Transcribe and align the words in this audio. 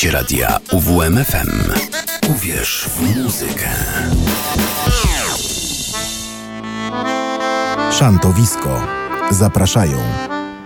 Słuchacie 0.00 0.18
radia 0.18 0.58
UWMFM. 0.72 1.72
Uwierz 2.30 2.88
w 2.88 3.16
muzykę. 3.16 3.68
Szantowisko. 7.92 8.86
Zapraszają 9.30 9.98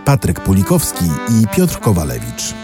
Patryk 0.05 0.41
Pulikowski 0.41 1.05
i 1.05 1.57
Piotr 1.57 1.81
Kowalewicz. 1.81 2.64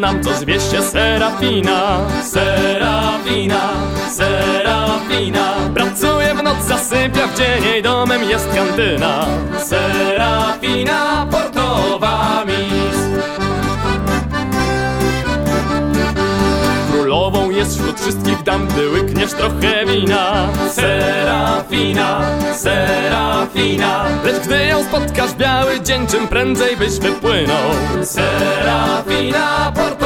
Znam, 0.00 0.24
co 0.24 0.34
zwieście 0.34 0.82
Serafina. 0.82 1.98
Serafina, 2.22 3.60
Serafina. 4.10 5.54
Pracuje 5.74 6.34
w 6.34 6.42
noc, 6.42 6.64
zasypia 6.68 7.26
w 7.26 7.38
dzień, 7.38 7.64
jej 7.64 7.82
domem 7.82 8.30
jest 8.30 8.48
kantyna. 8.54 9.26
Serafina, 9.58 11.26
portowa 11.30 12.29
wśród 17.90 18.00
wszystkich 18.00 18.42
dam, 18.42 18.66
gdy 18.66 18.88
łykniesz 18.90 19.32
trochę 19.32 19.86
wina. 19.86 20.48
Serafina, 20.70 22.20
Serafina. 22.56 24.04
Lecz 24.24 24.46
gdy 24.46 24.64
ją 24.64 24.84
spotkasz 24.84 25.34
biały 25.34 25.80
dzień, 25.80 26.06
czym 26.06 26.28
prędzej 26.28 26.76
byś 26.76 26.98
wypłynął? 26.98 27.70
Serafina, 28.02 29.72
portowa 29.74 29.99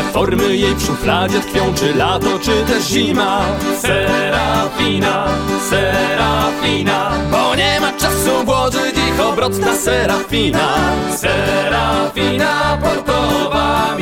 Reformy 0.00 0.56
jej 0.56 0.74
w 0.74 0.82
szufladzie 0.82 1.40
tkwią, 1.40 1.74
czy 1.74 1.94
lato, 1.94 2.38
czy 2.38 2.72
też 2.72 2.84
zima. 2.84 3.40
Serafina, 3.80 5.26
Serafina 5.70 7.10
Bo 7.30 7.54
nie 7.54 7.80
ma 7.80 7.92
czasu 7.92 8.44
włożyć 8.44 8.94
ich 9.08 9.20
obrotna 9.20 9.74
Serafina. 9.76 10.68
Serafina, 11.16 12.78
portowa 12.82 13.96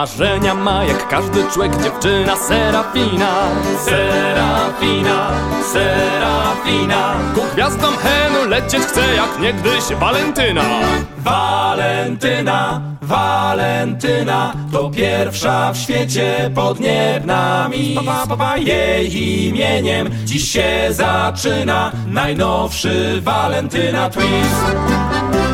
Marzenia 0.00 0.54
ma 0.54 0.84
jak 0.84 1.08
każdy 1.08 1.44
człowiek 1.52 1.82
dziewczyna 1.82 2.36
Serafina. 2.36 3.28
Serafina, 3.84 5.30
Serafina. 5.72 7.14
Ku 7.34 7.40
gwiazdom 7.54 7.94
henu 7.96 8.48
lecieć 8.48 8.82
chce 8.82 9.14
jak 9.14 9.40
niegdyś 9.40 9.84
Walentyna. 9.98 10.62
Walentyna, 11.18 12.80
Walentyna 13.02 14.52
To 14.72 14.90
pierwsza 14.90 15.72
w 15.72 15.76
świecie 15.76 16.50
podniebna 16.54 17.68
mi 17.68 17.96
Jej 18.56 19.46
imieniem 19.46 20.10
dziś 20.24 20.52
się 20.52 20.86
zaczyna 20.90 21.92
Najnowszy 22.06 23.20
Walentyna 23.20 24.10
Twist 24.10 25.49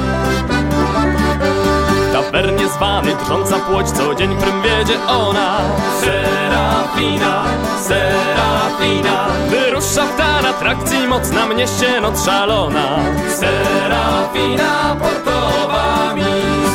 tawernie 2.22 2.69
zwany 2.69 3.15
drżąca 3.15 3.59
płoć 3.59 3.91
Co 3.91 4.15
dzień 4.15 4.37
prym 4.37 4.62
wiedzie 4.62 5.06
ona. 5.09 5.59
Serafina, 6.00 7.44
Serafina 7.82 9.27
Wyrusza 9.49 10.06
w 10.06 10.16
tan 10.16 10.47
atrakcji 10.47 11.06
Mocna 11.09 11.47
mnie 11.47 11.66
się 11.69 12.00
noc 12.00 12.25
szalona. 12.25 12.99
Serafina, 13.28 14.97
portowa 15.00 16.15
mis 16.15 16.71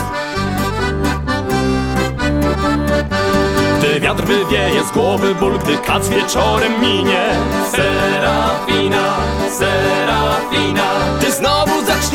Gdy 3.80 4.00
wiatr 4.00 4.24
wywieje 4.24 4.84
z 4.84 4.92
głowy 4.92 5.36
ból 5.36 5.60
Gdy 5.60 5.78
kac 5.78 6.10
wieczorem 6.10 6.82
minie. 6.82 7.30
Serafina, 7.72 9.16
Serafina 9.50 11.21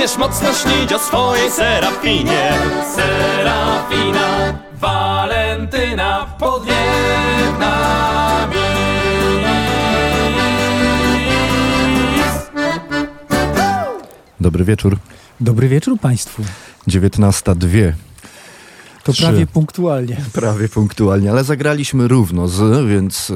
Zaczniesz 0.07 0.19
mocno 0.19 0.55
śnić 0.55 0.93
o 0.93 0.99
swojej 0.99 1.51
Serafinie 1.51 2.53
Serafina, 2.95 4.59
Walentyna 4.75 6.27
podniebna 6.39 7.77
mis 8.49 9.87
Dobry 14.41 14.65
wieczór. 14.65 14.99
Dobry 15.41 15.69
wieczór 15.69 16.01
Państwu. 16.01 16.43
19.02. 16.89 17.93
To 19.07 19.13
Trzy. 19.13 19.23
prawie 19.23 19.47
punktualnie. 19.47 20.17
Prawie 20.33 20.69
punktualnie, 20.69 21.31
ale 21.31 21.45
zagraliśmy 21.45 22.09
równo 22.09 22.49
z, 22.49 22.89
więc 22.89 23.31
y, 23.31 23.35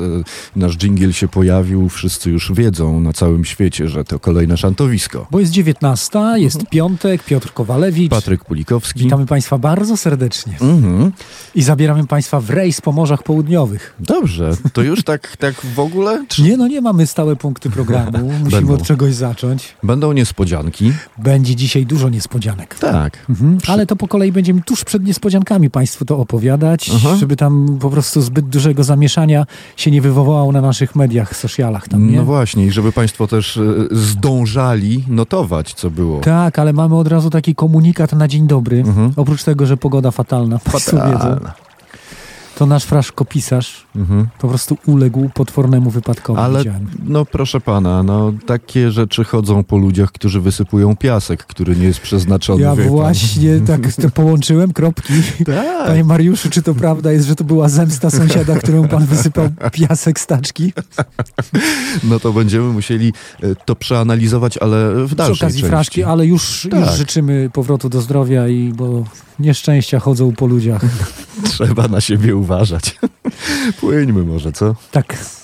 nasz 0.56 0.76
dżingiel 0.76 1.12
się 1.12 1.28
pojawił. 1.28 1.88
Wszyscy 1.88 2.30
już 2.30 2.52
wiedzą 2.52 3.00
na 3.00 3.12
całym 3.12 3.44
świecie, 3.44 3.88
że 3.88 4.04
to 4.04 4.18
kolejne 4.18 4.56
szantowisko. 4.56 5.26
Bo 5.30 5.40
jest 5.40 5.52
19, 5.52 6.18
jest 6.36 6.66
piątek, 6.70 7.24
Piotr 7.24 7.52
Kowalewicz. 7.52 8.10
Patryk 8.10 8.44
Pulikowski. 8.44 9.00
Witamy 9.00 9.26
Państwa 9.26 9.58
bardzo 9.58 9.96
serdecznie. 9.96 10.52
Mhm. 10.60 11.12
I 11.54 11.62
zabieramy 11.62 12.06
Państwa 12.06 12.40
w 12.40 12.50
rejs 12.50 12.80
po 12.80 12.92
morzach 12.92 13.22
południowych. 13.22 13.94
Dobrze, 14.00 14.52
to 14.72 14.82
już 14.82 15.02
tak, 15.04 15.36
tak 15.36 15.54
w 15.74 15.78
ogóle? 15.80 16.24
Czy 16.28 16.42
Nie, 16.42 16.56
no 16.56 16.68
nie 16.68 16.80
mamy 16.80 17.06
stałe 17.06 17.36
punkty 17.36 17.70
programu. 17.70 18.18
Musimy 18.44 18.50
Będą. 18.50 18.74
od 18.74 18.82
czegoś 18.82 19.14
zacząć. 19.14 19.74
będą 19.82 20.12
niespodzianki? 20.12 20.92
Będzie 21.18 21.56
dzisiaj 21.56 21.86
dużo 21.86 22.08
niespodzianek. 22.08 22.74
Tak. 22.78 23.18
Mhm. 23.30 23.58
Ale 23.66 23.86
to 23.86 23.96
po 23.96 24.08
kolei 24.08 24.32
będziemy 24.32 24.62
tuż 24.62 24.84
przed 24.84 25.04
niespodziankami 25.04 25.59
Państwu 25.68 26.04
to 26.04 26.18
opowiadać, 26.18 26.90
Aha. 26.94 27.16
żeby 27.16 27.36
tam 27.36 27.78
po 27.80 27.90
prostu 27.90 28.20
zbyt 28.20 28.46
dużego 28.46 28.84
zamieszania 28.84 29.46
się 29.76 29.90
nie 29.90 30.02
wywołało 30.02 30.52
na 30.52 30.60
naszych 30.60 30.96
mediach, 30.96 31.36
socialach 31.36 31.88
tam, 31.88 32.10
nie? 32.10 32.16
No 32.16 32.24
właśnie, 32.24 32.66
i 32.66 32.70
żeby 32.70 32.92
Państwo 32.92 33.26
też 33.26 33.56
y, 33.56 33.88
zdążali 33.90 35.04
notować, 35.08 35.74
co 35.74 35.90
było. 35.90 36.20
Tak, 36.20 36.58
ale 36.58 36.72
mamy 36.72 36.96
od 36.96 37.08
razu 37.08 37.30
taki 37.30 37.54
komunikat 37.54 38.12
na 38.12 38.28
dzień 38.28 38.46
dobry. 38.46 38.78
Mhm. 38.78 39.12
Oprócz 39.16 39.44
tego, 39.44 39.66
że 39.66 39.76
pogoda 39.76 40.10
fatalna, 40.10 40.58
Fatalna. 40.58 41.54
To 42.60 42.66
nasz 42.66 42.84
fraszkopisarz 42.84 43.86
Mhm. 43.96 44.26
po 44.40 44.48
prostu 44.48 44.78
uległ 44.86 45.28
potwornemu 45.34 45.90
wypadkowi. 45.90 46.40
Ale 46.40 46.58
widziałem. 46.58 46.86
no 47.04 47.24
proszę 47.24 47.60
pana, 47.60 48.02
no 48.02 48.32
takie 48.46 48.90
rzeczy 48.90 49.24
chodzą 49.24 49.64
po 49.64 49.76
ludziach, 49.76 50.12
którzy 50.12 50.40
wysypują 50.40 50.96
piasek, 50.96 51.44
który 51.44 51.76
nie 51.76 51.84
jest 51.84 52.00
przeznaczony. 52.00 52.62
Ja 52.62 52.76
wie 52.76 52.82
pan. 52.84 52.92
właśnie 52.92 53.60
tak 53.66 53.92
to 53.92 54.10
połączyłem 54.10 54.72
kropki. 54.72 55.12
Tak. 55.46 55.86
Panie 55.86 56.04
Mariuszu, 56.04 56.50
czy 56.50 56.62
to 56.62 56.74
prawda 56.74 57.12
jest, 57.12 57.26
że 57.26 57.36
to 57.36 57.44
była 57.44 57.68
zemsta 57.68 58.10
sąsiada, 58.10 58.58
którą 58.58 58.88
pan 58.88 59.06
wysypał 59.06 59.48
piasek 59.72 60.20
z 60.20 60.26
taczki? 60.26 60.72
No 62.04 62.20
to 62.20 62.32
będziemy 62.32 62.72
musieli 62.72 63.12
e, 63.42 63.54
to 63.64 63.76
przeanalizować, 63.76 64.58
ale 64.58 64.94
w 65.04 65.06
Przy 65.06 65.16
dalszej 65.16 65.34
okazji 65.34 65.60
części. 65.60 65.70
fraszki, 65.70 66.02
ale 66.04 66.26
już, 66.26 66.64
już 66.64 66.86
Tak. 66.86 66.96
życzymy 66.96 67.50
powrotu 67.52 67.88
do 67.88 68.00
zdrowia 68.00 68.48
i 68.48 68.72
bo 68.76 69.04
nieszczęścia 69.38 70.00
chodzą 70.00 70.32
po 70.32 70.46
ludziach. 70.46 70.82
Trzeba 71.50 71.88
na 71.88 72.00
siebie 72.00 72.36
uważać. 72.36 72.49
Płyńmy 73.80 74.22
może, 74.22 74.52
co? 74.52 74.74
Tak. 74.90 75.39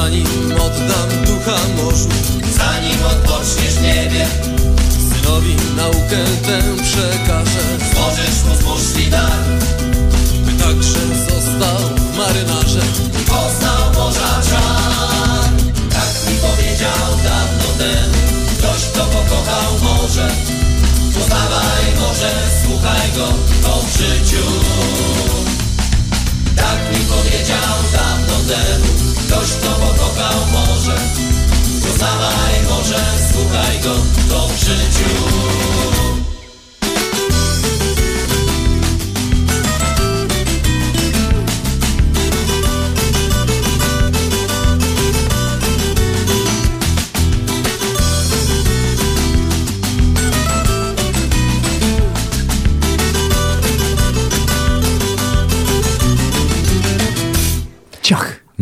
Zanim 0.00 0.26
oddam 0.52 1.08
ducha 1.26 1.58
morzu 1.76 2.08
Zanim 2.58 3.00
odpoczniesz 3.12 3.80
niebie 3.82 4.26
Synowi 5.08 5.56
naukę 5.76 6.20
tę 6.46 6.58
przekażę. 6.82 7.64
Złożysz 7.92 8.40
mu 8.46 8.54
zmuszli 8.60 9.10
dar 9.10 9.42
By 10.44 10.52
także 10.62 11.02
został 11.28 11.80
marynarzem 12.16 12.92
poznał 13.26 13.84
morza 13.94 14.42
czar. 14.50 15.50
Tak 15.90 16.12
mi 16.26 16.36
powiedział 16.46 17.06
dawno 17.24 17.68
temu 17.78 18.18
Ktoś 18.58 18.80
kto 18.92 19.04
pokochał 19.04 19.72
morze. 19.82 20.28
Poznawaj 21.14 21.84
morze, 22.00 22.32
słuchaj 22.64 23.12
go, 23.16 23.28
to 23.62 23.82
w 23.82 23.98
życiu. 23.98 24.44
Tak 26.56 26.78
mi 26.92 27.04
powiedział 27.04 27.76
dawno 27.92 28.36
temu 28.48 29.09
Ktoś, 29.40 29.52
kto 29.52 29.68
pokochał 29.68 30.46
morze 30.52 30.96
Poznawaj 31.82 32.62
morze, 32.68 33.04
słuchaj 33.32 33.78
go, 33.78 33.94
to 34.28 34.48
w 34.48 34.58
życiu 34.64 35.10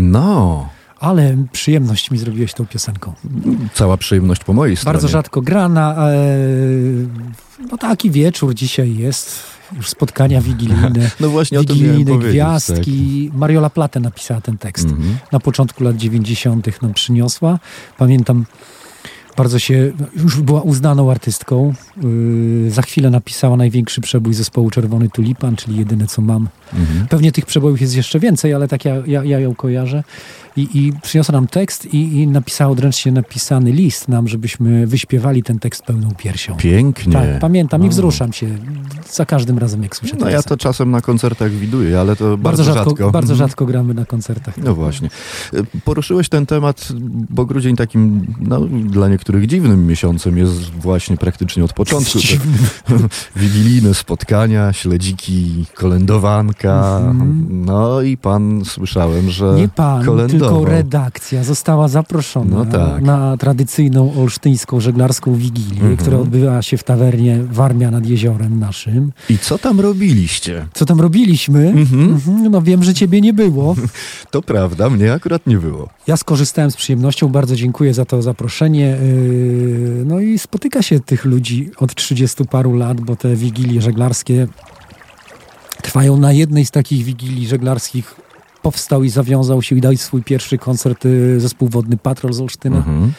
No, 0.00 0.68
Ale 1.00 1.36
przyjemność 1.52 2.10
mi 2.10 2.18
zrobiłeś 2.18 2.54
tą 2.54 2.66
piosenką. 2.66 3.12
cała 3.74 3.96
przyjemność 3.96 4.44
po 4.44 4.52
mojej 4.52 4.76
stronie. 4.76 4.92
Bardzo 4.94 5.08
rzadko 5.08 5.42
grana. 5.42 6.08
E, 6.10 6.18
no 7.70 7.78
taki 7.78 8.10
wieczór 8.10 8.54
dzisiaj 8.54 8.96
jest. 8.96 9.42
Już 9.76 9.88
spotkania 9.88 10.40
wigilijne. 10.40 11.10
No 11.20 11.28
właśnie 11.28 11.60
o 11.60 11.64
tym 11.64 11.76
wigilijne 11.76 12.18
gwiazdki. 12.18 13.30
Mariola 13.34 13.70
Plate 13.70 14.00
napisała 14.00 14.40
ten 14.40 14.58
tekst. 14.58 14.84
Mhm. 14.84 15.18
Na 15.32 15.40
początku 15.40 15.84
lat 15.84 15.96
90. 15.96 16.82
nam 16.82 16.94
przyniosła. 16.94 17.58
Pamiętam, 17.98 18.44
bardzo 19.38 19.58
się, 19.58 19.92
już 20.16 20.40
była 20.40 20.62
uznaną 20.62 21.10
artystką. 21.10 21.74
Yy, 22.64 22.70
za 22.70 22.82
chwilę 22.82 23.10
napisała 23.10 23.56
największy 23.56 24.00
przebój 24.00 24.34
zespołu 24.34 24.70
Czerwony 24.70 25.08
Tulipan, 25.08 25.56
czyli 25.56 25.76
jedyne 25.76 26.06
co 26.06 26.22
mam. 26.22 26.48
Mhm. 26.74 27.08
Pewnie 27.08 27.32
tych 27.32 27.46
przebojów 27.46 27.80
jest 27.80 27.96
jeszcze 27.96 28.20
więcej, 28.20 28.54
ale 28.54 28.68
tak 28.68 28.84
ja, 28.84 28.94
ja, 29.06 29.24
ja 29.24 29.40
ją 29.40 29.54
kojarzę. 29.54 30.04
I, 30.58 30.68
i 30.78 30.92
przyniosła 31.02 31.32
nam 31.32 31.46
tekst 31.46 31.94
i, 31.94 32.16
i 32.16 32.26
napisała 32.26 32.72
odręcznie 32.72 33.12
napisany 33.12 33.72
list 33.72 34.08
nam, 34.08 34.28
żebyśmy 34.28 34.86
wyśpiewali 34.86 35.42
ten 35.42 35.58
tekst 35.58 35.82
pełną 35.82 36.08
piersią. 36.18 36.56
Pięknie. 36.56 37.12
Tak, 37.12 37.38
pamiętam 37.40 37.80
i 37.82 37.84
No. 37.84 37.90
wzruszam 37.90 38.32
się 38.32 38.46
za 39.12 39.26
każdym 39.26 39.58
razem, 39.58 39.82
jak 39.82 39.96
słyszę 39.96 40.16
No 40.20 40.26
ja 40.26 40.32
piosenkę. 40.36 40.48
to 40.48 40.56
czasem 40.56 40.90
na 40.90 41.00
koncertach 41.00 41.50
widuję, 41.52 42.00
ale 42.00 42.16
to 42.16 42.24
bardzo, 42.38 42.64
bardzo, 42.64 42.64
rzadko, 42.64 43.10
bardzo 43.10 43.32
Mhm. 43.32 43.48
rzadko 43.48 43.66
gramy 43.66 43.94
na 43.94 44.04
koncertach. 44.04 44.58
No 44.58 44.74
właśnie. 44.74 45.10
Poruszyłeś 45.84 46.28
ten 46.28 46.46
temat, 46.46 46.88
bo 47.30 47.44
grudzień 47.46 47.76
takim 47.76 48.26
no, 48.40 48.60
dla 48.66 49.08
niektórych 49.08 49.46
dziwnym 49.46 49.86
miesiącem 49.86 50.38
jest 50.38 50.60
właśnie 50.70 51.16
praktycznie 51.16 51.64
od 51.64 51.72
początku. 51.72 52.18
Wigilijne 53.36 53.94
spotkania, 53.94 54.72
śledziki, 54.72 55.64
kolędowanka. 55.74 57.00
No 57.48 58.00
i 58.02 58.16
pan 58.16 58.62
słyszałem, 58.64 59.30
że 59.30 59.54
Nie 59.56 59.68
pan, 59.68 60.04
kolędował. 60.04 60.47
Tylko 60.50 60.64
redakcja 60.70 61.44
została 61.44 61.88
zaproszona 61.88 62.56
No 62.56 62.66
tak. 62.66 63.02
na 63.02 63.36
tradycyjną 63.36 64.14
olsztyńską 64.22 64.80
żeglarską 64.80 65.34
wigilię, 65.34 65.72
Mhm. 65.80 65.96
która 65.96 66.18
odbywała 66.18 66.62
się 66.62 66.76
w 66.76 66.84
tawernie 66.84 67.38
Warmia 67.50 67.90
nad 67.90 68.06
jeziorem 68.06 68.58
naszym. 68.60 69.12
I 69.30 69.38
co 69.38 69.58
tam 69.58 69.80
robiliście? 69.80 70.66
Co 70.74 70.84
tam 70.86 71.00
robiliśmy? 71.00 71.68
Mhm. 71.68 72.02
Mhm, 72.02 72.50
No 72.50 72.62
wiem, 72.62 72.84
że 72.84 72.94
ciebie 72.94 73.20
nie 73.20 73.32
było. 73.32 73.74
To 74.30 74.42
prawda, 74.42 74.90
mnie 74.90 75.12
akurat 75.12 75.46
nie 75.46 75.56
było. 75.58 75.88
Ja 76.06 76.16
skorzystałem 76.16 76.70
z 76.70 76.76
przyjemnością, 76.76 77.28
bardzo 77.28 77.56
dziękuję 77.56 77.94
za 77.94 78.04
to 78.04 78.22
zaproszenie. 78.22 78.80
Yy, 79.02 80.02
No 80.06 80.20
i 80.20 80.38
spotyka 80.38 80.82
się 80.82 81.00
tych 81.00 81.24
ludzi 81.24 81.70
od 81.78 81.94
30 81.94 82.44
paru 82.44 82.72
lat, 82.76 83.00
bo 83.00 83.16
te 83.16 83.36
wigilie 83.36 83.80
żeglarskie 83.82 84.46
trwają 85.82 86.16
na 86.16 86.32
jednej 86.32 86.66
z 86.66 86.70
takich 86.70 87.04
wigilii 87.04 87.46
żeglarskich. 87.46 88.14
Powstał 88.62 89.04
i 89.04 89.08
zawiązał 89.08 89.62
się 89.62 89.76
i 89.76 89.80
dał 89.80 89.96
swój 89.96 90.22
pierwszy 90.22 90.58
koncert 90.58 91.04
yy, 91.04 91.40
zespół 91.40 91.68
Wodny 91.68 91.96
Patrol 91.96 92.32
z 92.32 92.40
Olsztyna. 92.40 92.76
Mhm. 92.76 93.12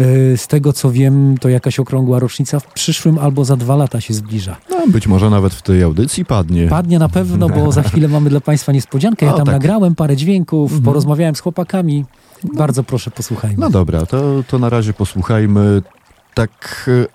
Y, 0.00 0.36
Z 0.36 0.46
tego 0.46 0.72
co 0.72 0.90
wiem, 0.90 1.38
to 1.40 1.48
jakaś 1.48 1.80
okrągła 1.80 2.18
rocznica 2.18 2.60
w 2.60 2.66
przyszłym 2.72 3.18
albo 3.18 3.44
za 3.44 3.56
dwa 3.56 3.76
lata 3.76 4.00
się 4.00 4.14
zbliża. 4.14 4.56
No, 4.70 4.76
być 4.88 5.06
może 5.06 5.30
nawet 5.30 5.54
w 5.54 5.62
tej 5.62 5.82
audycji 5.82 6.24
padnie. 6.24 6.68
Padnie 6.68 6.98
na 6.98 7.08
pewno, 7.08 7.48
bo 7.48 7.72
za 7.72 7.82
chwilę 7.82 8.08
mamy 8.08 8.30
dla 8.30 8.40
Państwa 8.40 8.72
niespodziankę. 8.72 9.26
Ja 9.26 9.34
O, 9.34 9.36
tam 9.36 9.46
tak. 9.46 9.54
nagrałem 9.54 9.94
parę 9.94 10.16
dźwięków, 10.16 10.80
porozmawiałem 10.80 11.34
z 11.34 11.40
chłopakami. 11.40 12.04
Bardzo 12.56 12.84
proszę, 12.84 13.10
posłuchajmy. 13.10 13.56
No 13.58 13.70
dobra, 13.70 14.06
to, 14.06 14.42
to 14.48 14.58
na 14.58 14.68
razie 14.68 14.92
posłuchajmy 14.92 15.82
tak 16.34 16.90
e, 17.04 17.06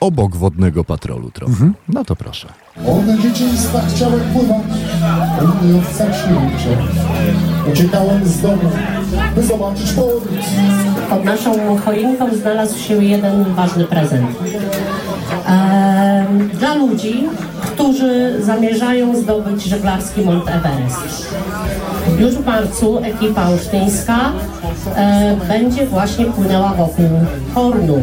obok 0.00 0.36
wodnego 0.36 0.84
patrolu 0.84 1.30
trochę. 1.30 1.70
No 1.88 2.04
to 2.04 2.16
proszę. 2.16 2.48
Od 2.76 3.22
dzieciństwa 3.22 3.80
chciałem 3.88 4.20
pływać, 4.20 4.62
mnie 5.62 5.78
od 5.78 5.96
zaśnięcia. 5.96 6.82
Uciekałem 7.72 8.24
z 8.24 8.40
domu, 8.40 8.70
by 9.34 9.42
zobaczyć 9.42 9.92
port. 9.92 10.28
Pod 11.10 11.24
naszą 11.24 11.78
choinką 11.78 12.34
znalazł 12.34 12.78
się 12.78 13.04
jeden 13.04 13.44
ważny 13.44 13.84
prezent. 13.84 14.26
Dla 16.58 16.74
ludzi, 16.74 17.28
którzy 17.62 18.42
zamierzają 18.42 19.16
zdobyć 19.16 19.64
żeglarski 19.64 20.20
Mont 20.20 20.48
Everest. 20.48 21.28
Już 22.18 22.34
w 22.34 22.46
marcu 22.46 22.98
ekipa 22.98 23.48
olsztyńska 23.48 24.18
e, 24.96 25.36
będzie 25.48 25.86
właśnie 25.86 26.24
płynęła 26.24 26.74
wokół 26.74 27.08
Hornu. 27.54 28.02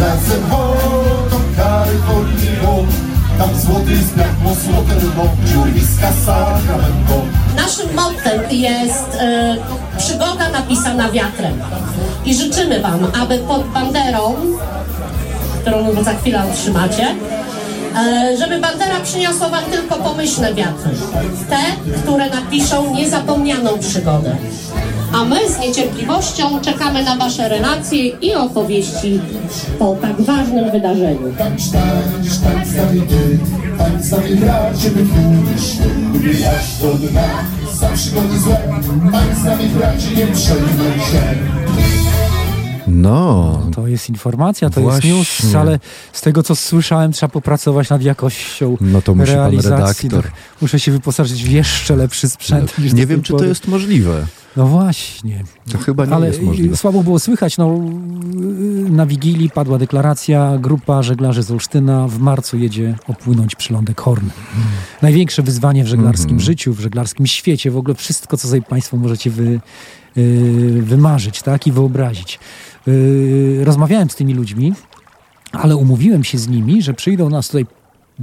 Razem 0.00 0.40
tam 3.38 3.56
złoty. 3.60 3.96
Naszym 7.56 7.94
mottem 7.94 8.40
jest 8.50 9.16
e, 9.20 9.56
przygoda 9.98 10.48
napisana 10.50 11.10
wiatrem. 11.10 11.62
I 12.24 12.34
życzymy 12.34 12.80
Wam, 12.80 13.06
aby 13.22 13.38
pod 13.38 13.64
banderą, 13.66 14.34
którą 15.60 16.04
za 16.04 16.14
chwilę 16.14 16.42
otrzymacie, 16.52 17.14
e, 17.96 18.36
żeby 18.38 18.60
bandera 18.60 19.00
przyniosła 19.04 19.48
Wam 19.48 19.64
tylko 19.64 19.96
pomyślne 19.96 20.54
wiatry. 20.54 20.90
Te, 21.50 21.62
które 22.02 22.30
napiszą 22.30 22.94
niezapomnianą 22.94 23.78
przygodę. 23.78 24.36
A 25.12 25.24
my 25.24 25.48
z 25.50 25.58
niecierpliwością 25.58 26.60
czekamy 26.60 27.02
na 27.04 27.16
Wasze 27.16 27.48
relacje 27.48 28.06
i 28.08 28.34
opowieści 28.34 29.20
po 29.78 29.96
tak 30.02 30.20
ważnym 30.20 30.70
wydarzeniu. 30.70 31.32
No, 42.88 43.62
To 43.74 43.86
jest 43.86 44.08
informacja, 44.08 44.70
to 44.70 44.80
Właśnie. 44.80 45.10
jest 45.10 45.42
news, 45.44 45.54
ale 45.54 45.78
z 46.12 46.20
tego 46.20 46.42
co 46.42 46.56
słyszałem, 46.56 47.12
trzeba 47.12 47.30
popracować 47.30 47.90
nad 47.90 48.02
jakością 48.02 48.76
No 48.80 49.02
to 49.02 49.14
musi 49.14 49.32
pan 49.32 49.36
realizacji. 49.40 50.08
redaktor. 50.08 50.32
No, 50.34 50.56
muszę 50.60 50.80
się 50.80 50.92
wyposażyć 50.92 51.44
w 51.44 51.50
jeszcze 51.50 51.96
lepszy 51.96 52.28
sprzęt 52.28 52.78
niż 52.78 52.92
do 52.92 52.98
nie 52.98 53.06
wiem, 53.06 53.22
czy 53.22 53.32
to 53.32 53.44
jest 53.44 53.68
możliwe. 53.68 54.26
No 54.56 54.66
właśnie. 54.66 55.44
To 55.72 55.78
chyba 55.78 56.06
nie 56.06 56.12
Ale 56.14 56.26
jest 56.26 56.42
możliwe. 56.42 56.76
słabo 56.76 57.02
było 57.02 57.18
słychać. 57.18 57.58
No, 57.58 57.78
na 58.90 59.06
Wigilii 59.06 59.50
padła 59.50 59.78
deklaracja. 59.78 60.58
Grupa 60.58 61.02
żeglarzy 61.02 61.42
z 61.42 61.50
Olsztyna 61.50 62.08
w 62.08 62.18
marcu 62.18 62.58
jedzie 62.58 62.94
opłynąć 63.08 63.54
przylądek 63.54 64.00
Horn. 64.00 64.28
Największe 65.02 65.42
wyzwanie 65.42 65.84
w 65.84 65.86
żeglarskim 65.86 66.30
Mhm. 66.30 66.40
życiu, 66.40 66.74
w 66.74 66.80
żeglarskim 66.80 67.26
świecie. 67.26 67.70
W 67.70 67.76
ogóle 67.76 67.94
wszystko, 67.94 68.36
co 68.36 68.48
sobie 68.48 68.62
Państwo 68.62 68.96
możecie 68.96 69.30
wy, 69.30 69.60
y, 70.16 70.82
wymarzyć 70.82 71.42
tak? 71.42 71.66
i 71.66 71.72
wyobrazić. 71.72 72.38
Y, 72.88 73.60
rozmawiałem 73.64 74.10
z 74.10 74.14
tymi 74.16 74.34
ludźmi, 74.34 74.72
ale 75.52 75.76
umówiłem 75.76 76.24
się 76.24 76.38
z 76.38 76.48
nimi, 76.48 76.82
że 76.82 76.94
przyjdą 76.94 77.30
nas 77.30 77.46
tutaj 77.46 77.66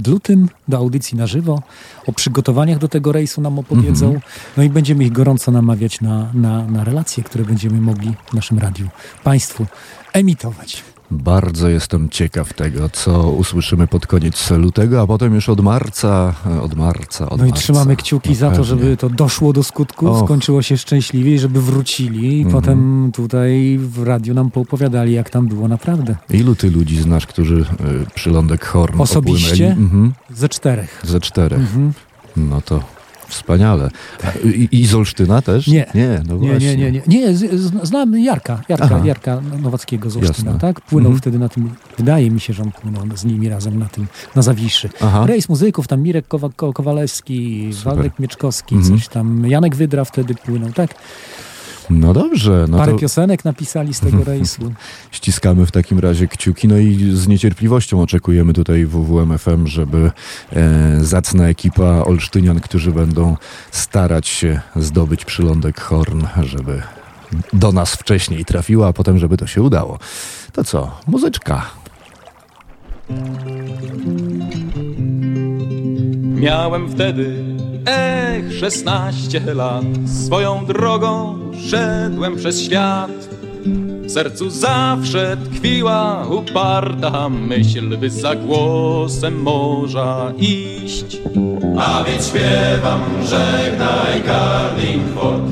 lutym 0.06 0.48
do 0.68 0.76
audycji 0.76 1.18
na 1.18 1.26
żywo. 1.26 1.62
O 2.06 2.12
przygotowaniach 2.12 2.78
do 2.78 2.88
tego 2.88 3.12
rejsu 3.12 3.40
nam 3.40 3.58
opowiedzą. 3.58 4.06
Mhm. 4.06 4.22
No 4.56 4.62
i 4.62 4.68
będziemy 4.68 5.04
ich 5.04 5.12
gorąco 5.12 5.50
namawiać 5.50 6.00
na, 6.00 6.30
na, 6.34 6.66
na 6.66 6.84
relacje, 6.84 7.24
które 7.24 7.44
będziemy 7.44 7.80
mogli 7.80 8.14
w 8.30 8.34
naszym 8.34 8.58
radiu 8.58 8.88
Państwu 9.24 9.66
emitować. 10.12 10.93
Bardzo 11.10 11.68
jestem 11.68 12.08
ciekaw 12.08 12.52
tego, 12.52 12.88
co 12.88 13.30
usłyszymy 13.30 13.86
pod 13.86 14.06
koniec 14.06 14.50
lutego, 14.50 15.00
a 15.02 15.06
potem 15.06 15.34
już 15.34 15.48
od 15.48 15.60
marca, 15.60 16.34
e, 16.46 16.60
od 16.60 16.74
marca, 16.74 17.30
od 17.30 17.38
No 17.38 17.44
i 17.46 17.48
marca. 17.48 17.62
trzymamy 17.62 17.96
kciuki 17.96 18.28
No 18.28 18.34
za 18.34 18.46
to, 18.46 18.50
pewnie. 18.50 18.64
żeby 18.64 18.96
to 18.96 19.08
doszło 19.10 19.52
do 19.52 19.62
skutku, 19.62 20.08
Och. 20.08 20.24
skończyło 20.24 20.62
się 20.62 20.76
szczęśliwie 20.76 21.34
i 21.34 21.38
żeby 21.38 21.62
wrócili 21.62 22.38
i 22.38 22.42
Mhm. 22.42 22.52
potem 22.62 23.10
tutaj 23.14 23.78
w 23.82 24.02
radiu 24.02 24.34
nam 24.34 24.50
poopowiadali, 24.50 25.12
jak 25.12 25.30
tam 25.30 25.48
było 25.48 25.68
naprawdę. 25.68 26.16
Ilu 26.30 26.54
ty 26.54 26.70
ludzi 26.70 27.02
znasz, 27.02 27.26
którzy 27.26 27.60
y, 27.60 27.64
przylądek 28.14 28.64
Horn 28.64 29.00
Osobiście? 29.00 29.70
Mhm. 29.70 30.12
Ze 30.34 30.48
czterech. 30.48 31.00
Ze 31.04 31.20
czterech. 31.20 31.60
Mhm. 31.60 31.92
No 32.36 32.60
to 32.60 32.80
wspaniale. 33.28 33.90
I, 34.44 34.68
I 34.72 34.86
z 34.86 34.94
Olsztyna 34.94 35.42
też? 35.42 35.66
Nie. 35.66 35.86
Nie, 35.94 36.22
no 36.28 36.34
Nie, 36.36 36.48
właśnie. 36.50 36.76
nie, 36.76 36.92
nie, 36.92 37.02
nie. 37.06 37.34
Znam 37.82 38.18
Jarka, 38.18 38.60
Jarka, 38.68 38.84
Aha. 38.84 39.00
Jarka 39.04 39.40
Nowackiego 39.62 40.10
z 40.10 40.16
Olsztyna, 40.16 40.50
Jasne. 40.52 40.60
tak? 40.60 40.80
Płynął 40.80 41.10
Mhm. 41.12 41.20
wtedy 41.20 41.38
na 41.38 41.48
tym, 41.48 41.70
wydaje 41.98 42.30
mi 42.30 42.40
się, 42.40 42.52
że 42.52 42.62
on 42.62 42.72
płynął 42.72 43.02
z 43.16 43.24
nimi 43.24 43.48
razem 43.48 43.78
na 43.78 43.86
tym, 43.86 44.06
na 44.34 44.42
Zawiszy. 44.42 44.90
Aha. 45.00 45.26
Rejs 45.26 45.48
muzyków, 45.48 45.88
tam 45.88 46.02
Mirek 46.02 46.28
Kowa 46.28 46.48
Ko- 46.56 46.72
Kowalewski, 46.72 47.70
Super. 47.72 47.94
Waldek 47.94 48.18
Mieczkowski, 48.18 48.74
Mhm. 48.74 48.98
coś 48.98 49.08
tam, 49.08 49.46
Janek 49.46 49.76
Wydra 49.76 50.04
wtedy 50.04 50.34
płynął, 50.34 50.72
tak? 50.72 50.94
No 51.90 52.12
dobrze, 52.12 52.66
no 52.68 52.78
Parę 52.78 52.92
to 52.92 52.98
piosenek 52.98 53.44
napisali 53.44 53.94
z 53.94 54.00
tego 54.00 54.24
rejsu. 54.24 54.72
ściskamy 55.10 55.66
w 55.66 55.70
takim 55.70 55.98
razie 55.98 56.28
kciuki, 56.28 56.68
no 56.68 56.78
i 56.78 57.10
z 57.12 57.28
niecierpliwością 57.28 58.02
oczekujemy 58.02 58.52
tutaj 58.52 58.86
w 58.86 58.90
WWMFM, 58.90 59.66
żeby 59.66 60.10
e, 60.52 60.98
zacna 61.00 61.48
ekipa 61.48 62.04
olsztynian, 62.04 62.60
którzy 62.60 62.92
będą 62.92 63.36
starać 63.70 64.28
się 64.28 64.60
zdobyć 64.76 65.24
przylądek 65.24 65.80
Horn, 65.80 66.26
żeby 66.42 66.82
do 67.52 67.72
nas 67.72 67.94
wcześniej 67.94 68.44
trafiła, 68.44 68.88
a 68.88 68.92
potem, 68.92 69.18
żeby 69.18 69.36
to 69.36 69.46
się 69.46 69.62
udało. 69.62 69.98
To 70.52 70.64
co? 70.64 71.00
Muzyczka. 71.06 71.70
Miałem 76.44 76.90
wtedy, 76.90 77.44
ech, 77.86 78.58
16 78.58 79.40
lat. 79.54 79.84
Swoją 80.26 80.66
drogą 80.66 81.38
szedłem 81.70 82.36
przez 82.36 82.62
świat. 82.62 83.10
W 84.06 84.10
sercu 84.10 84.50
zawsze 84.50 85.36
tkwiła 85.36 86.26
uparta 86.26 87.28
myśl 87.28 87.96
By 87.96 88.10
za 88.10 88.34
głosem 88.34 89.42
morza 89.42 90.32
iść. 90.38 91.18
A 91.78 92.04
więc 92.04 92.28
śpiewam, 92.28 93.00
żegnaj 93.22 94.22
Carlingford 94.26 95.42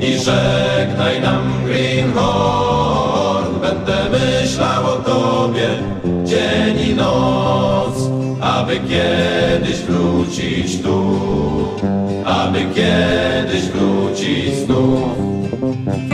I 0.00 0.18
żegnaj 0.18 1.20
nam 1.20 1.42
Greenhorn 1.66 3.60
Będę 3.60 3.96
myślał 4.10 4.86
o 4.86 4.96
tobie 4.96 5.68
dzień 6.24 6.90
i 6.90 6.94
noc 6.94 8.11
aby 8.42 8.80
kiedyś 8.80 9.76
wrócić 9.76 10.82
tu, 10.82 11.18
aby 12.24 12.58
kiedyś 12.74 13.62
wrócić 13.62 14.56
znów. 14.66 15.16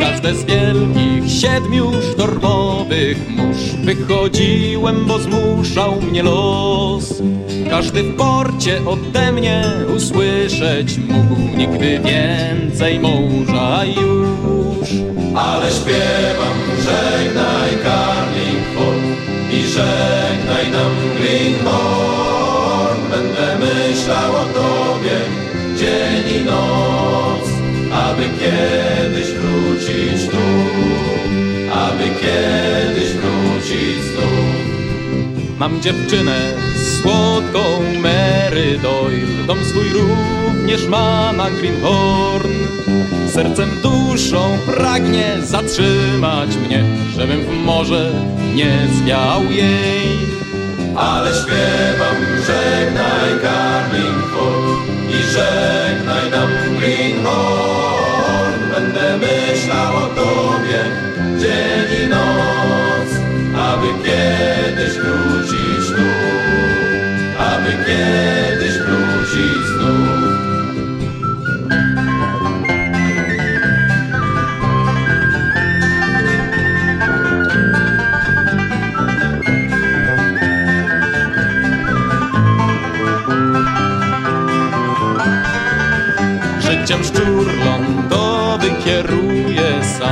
Każde 0.00 0.34
z 0.34 0.44
wielkich 0.44 1.32
siedmiu 1.40 1.92
sztormowych 2.12 3.30
mórz 3.30 3.72
wychodziłem, 3.84 5.06
bo 5.06 5.18
zmuszał 5.18 6.00
mnie 6.00 6.22
los. 6.22 7.22
Każdy 7.70 8.02
w 8.02 8.16
porcie 8.16 8.80
ode 8.86 9.32
mnie 9.32 9.64
usłyszeć 9.96 10.98
mógł 10.98 11.56
nigdy 11.56 12.00
więcej 12.00 13.00
morza 13.00 13.84
już. 13.84 14.88
Ale 15.34 15.70
śpiewam, 15.70 16.58
żegnaj 16.76 17.70
Carlingford 17.84 19.28
i 19.52 19.62
żegnaj 19.62 20.70
nam 20.72 20.92
Greenhorn. 21.18 21.98
Będę 21.98 22.17
myślał 23.88 24.36
o 24.36 24.44
tobie 24.44 25.18
dzień 25.78 26.40
i 26.40 26.44
noc, 26.44 27.48
aby 27.92 28.22
kiedyś 28.22 29.26
wrócić 29.30 30.28
tu, 30.30 30.46
aby 31.72 32.04
kiedyś 32.04 33.08
wrócić 33.12 34.04
znów. 34.04 35.58
Mam 35.58 35.82
dziewczynę 35.82 36.52
słodką 36.76 37.60
Mary 38.02 38.78
Doyle, 38.82 39.46
dom 39.46 39.58
swój 39.64 39.88
również 39.88 40.86
ma 40.86 41.32
na 41.32 41.50
Greenhorn. 41.50 42.52
Sercem, 43.32 43.70
duszą 43.82 44.58
pragnie 44.66 45.36
zatrzymać 45.42 46.56
mnie, 46.56 46.84
żebym 47.16 47.40
w 47.40 47.64
morze 47.64 48.12
nie 48.54 48.78
zwiał 48.94 49.44
jej. 49.44 50.38
Ale 50.98 51.34
śpiewam, 51.34 52.16
żegnaj 52.46 53.40
Carlingford 53.42 54.07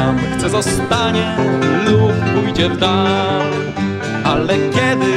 sam 0.07 0.19
Chce 0.39 0.51
zostanie 0.51 1.37
lub 1.87 2.15
pójdzie 2.35 2.69
w 2.69 2.77
dal. 2.77 3.43
Ale 4.25 4.55
kiedy 4.75 5.13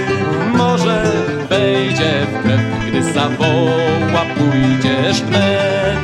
może 0.57 1.03
wejdzie 1.49 2.27
w 2.31 2.43
krew 2.43 2.61
Gdy 2.87 3.13
zawoła 3.13 4.23
pójdziesz 4.37 5.21
wnet 5.21 5.99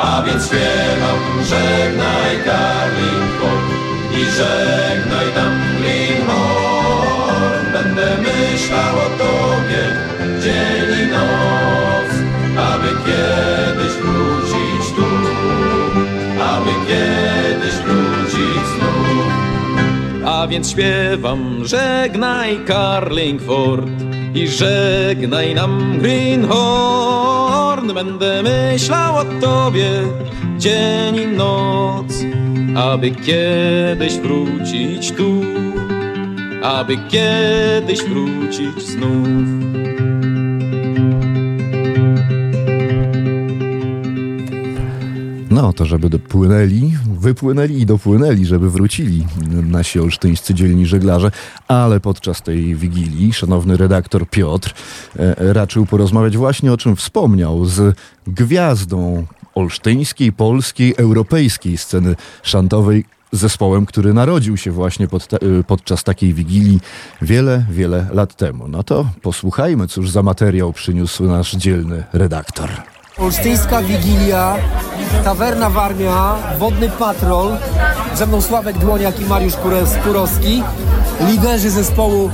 A 0.00 0.22
więc 0.22 0.46
śpiewam 0.46 1.20
żegnaj 1.50 2.34
Carlingford 2.44 3.66
I 4.12 4.24
żegnaj 4.24 5.26
tam 5.34 5.52
Greenhorn 5.80 7.72
Będę 7.72 8.16
myślał 8.22 8.96
o 8.96 9.08
tobie 9.18 9.82
dzień 10.42 11.06
i 11.06 11.12
noc 11.12 12.10
Aby 12.68 12.88
kiedyś 12.88 13.75
A 20.46 20.48
więc 20.48 20.70
śpiewam 20.70 21.64
żegnaj 21.64 22.58
Carlingford 22.66 23.88
I 24.34 24.48
żegnaj 24.48 25.54
nam 25.54 25.98
Greenhorn. 25.98 27.94
Będę 27.94 28.42
myślał 28.42 29.16
o 29.16 29.24
tobie 29.24 29.90
dzień 30.58 31.16
i 31.16 31.26
noc 31.26 32.24
Aby 32.76 33.10
kiedyś 33.10 34.14
wrócić 34.14 35.12
tu 35.12 35.40
Aby 36.62 36.96
kiedyś 36.96 38.02
wrócić 38.02 38.82
znów 38.82 39.65
No, 45.56 45.72
to 45.72 45.86
żeby 45.86 46.10
dopłynęli, 46.10 46.92
wypłynęli 47.18 47.80
i 47.80 47.86
dopłynęli, 47.86 48.46
żeby 48.46 48.70
wrócili 48.70 49.26
nasi 49.62 50.00
olsztyńscy 50.00 50.54
dzielni 50.54 50.86
żeglarze, 50.86 51.30
ale 51.68 52.00
podczas 52.00 52.42
tej 52.42 52.74
wigilii 52.74 53.32
szanowny 53.32 53.76
redaktor 53.76 54.28
Piotr 54.30 54.74
e, 55.18 55.52
raczył 55.52 55.86
porozmawiać 55.86 56.36
właśnie 56.36 56.72
o 56.72 56.76
czym 56.76 56.96
wspomniał 56.96 57.64
z 57.64 57.96
gwiazdą 58.26 59.26
olsztyńskiej, 59.54 60.32
polskiej, 60.32 60.94
europejskiej 60.96 61.78
sceny 61.78 62.14
szantowej, 62.42 63.04
zespołem, 63.32 63.86
który 63.86 64.14
narodził 64.14 64.56
się 64.56 64.70
właśnie 64.70 65.08
pod 65.08 65.34
e, 65.34 65.38
podczas 65.66 66.04
takiej 66.04 66.34
wigilii 66.34 66.80
wiele, 67.22 67.66
wiele 67.70 68.06
lat 68.12 68.34
temu. 68.34 68.68
No 68.68 68.82
to 68.82 69.06
posłuchajmy, 69.22 69.88
cóż 69.88 70.10
za 70.10 70.22
materiał 70.22 70.72
przyniósł 70.72 71.24
nasz 71.24 71.52
dzielny 71.52 72.04
redaktor. 72.12 72.95
Olsztyńska 73.18 73.82
Wigilia, 73.82 74.56
Tawerna 75.24 75.70
Warmia, 75.70 76.36
Wodny 76.58 76.90
Patrol, 76.90 77.56
ze 78.14 78.26
mną 78.26 78.40
Sławek 78.40 78.78
Dłoniak 78.78 79.20
i 79.20 79.24
Mariusz 79.24 79.54
Kurowski, 80.04 80.62
liderzy 81.20 81.70
zespołu, 81.70 82.30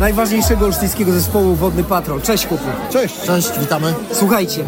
najważniejszego 0.00 0.66
olsztyńskiego 0.66 1.12
zespołu 1.12 1.54
Wodny 1.54 1.84
Patrol. 1.84 2.20
Cześć 2.22 2.46
chłopu. 2.46 2.64
Cześć. 2.90 3.20
Cześć, 3.20 3.58
witamy. 3.60 3.94
Słuchajcie, 4.12 4.64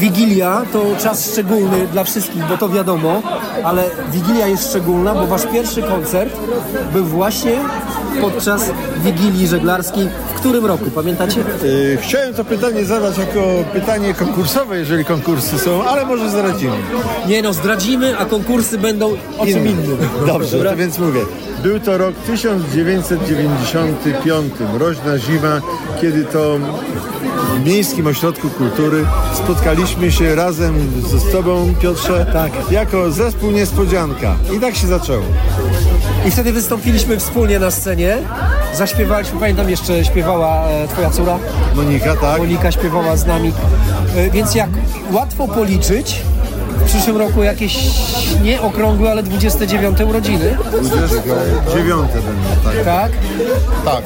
Wigilia 0.00 0.62
to 0.72 0.82
czas 1.02 1.32
szczególny 1.32 1.86
dla 1.86 2.04
wszystkich, 2.04 2.42
bo 2.48 2.56
to 2.58 2.68
wiadomo, 2.68 3.22
ale 3.64 3.84
Wigilia 4.12 4.46
jest 4.46 4.70
szczególna, 4.70 5.14
bo 5.14 5.26
wasz 5.26 5.46
pierwszy 5.52 5.82
koncert 5.82 6.36
był 6.92 7.04
właśnie 7.04 7.52
podczas 8.20 8.70
Wigilii 9.04 9.46
Żeglarskiej. 9.46 10.08
W 10.34 10.40
którym 10.40 10.66
roku, 10.66 10.84
pamiętacie? 10.94 11.40
Yy, 11.62 11.98
chciałem 12.00 12.34
to 12.34 12.44
pytanie 12.44 12.84
zadać 12.84 13.18
jako 13.18 13.40
pytanie 13.72 14.14
konkursowe, 14.14 14.78
jeżeli 14.78 15.04
konkursy 15.04 15.58
są, 15.58 15.84
ale 15.84 16.06
może 16.06 16.30
zdradzimy. 16.30 16.76
Nie 17.26 17.42
no, 17.42 17.52
zdradzimy, 17.52 18.18
a 18.18 18.24
konkursy 18.24 18.78
będą 18.78 19.10
o 19.38 19.46
czym 19.46 19.66
innym. 19.66 19.96
Dobrze, 20.26 20.56
Dobra? 20.56 20.70
to 20.70 20.76
więc 20.76 20.98
mówię. 20.98 21.20
Był 21.62 21.80
to 21.80 21.98
rok 21.98 22.14
1995, 22.26 24.51
mroźna 24.60 25.18
zima, 25.18 25.60
kiedy 26.00 26.24
to 26.24 26.58
w 27.54 27.64
Miejskim 27.64 28.06
Ośrodku 28.06 28.50
Kultury 28.50 29.06
spotkaliśmy 29.34 30.12
się 30.12 30.34
razem 30.34 30.74
z 31.02 31.32
Tobą, 31.32 31.74
Piotrze, 31.80 32.26
tak. 32.32 32.52
jako 32.70 33.10
zespół 33.10 33.50
Niespodzianka. 33.50 34.36
I 34.56 34.60
tak 34.60 34.74
się 34.74 34.86
zaczęło. 34.86 35.24
I 36.28 36.30
wtedy 36.30 36.52
wystąpiliśmy 36.52 37.18
wspólnie 37.18 37.58
na 37.58 37.70
scenie. 37.70 38.18
Zaśpiewaliśmy, 38.74 39.40
pamiętam 39.40 39.70
jeszcze 39.70 40.04
śpiewała 40.04 40.68
e, 40.68 40.88
twoja 40.88 41.10
córa. 41.10 41.38
Monika, 41.76 42.16
tak? 42.16 42.38
Monika 42.38 42.72
śpiewała 42.72 43.16
z 43.16 43.26
nami. 43.26 43.52
E, 44.16 44.30
więc 44.30 44.54
jak 44.54 44.70
łatwo 45.12 45.48
policzyć, 45.48 46.22
w 46.78 46.84
przyszłym 46.84 47.16
roku 47.16 47.42
jakieś 47.42 47.78
nieokrągłe, 48.42 49.10
ale 49.10 49.22
29 49.22 50.00
urodziny. 50.00 50.56
29 50.82 51.86
będą, 51.86 52.06
tak. 52.64 52.84
Tak? 52.84 53.12
Tak. 53.84 54.02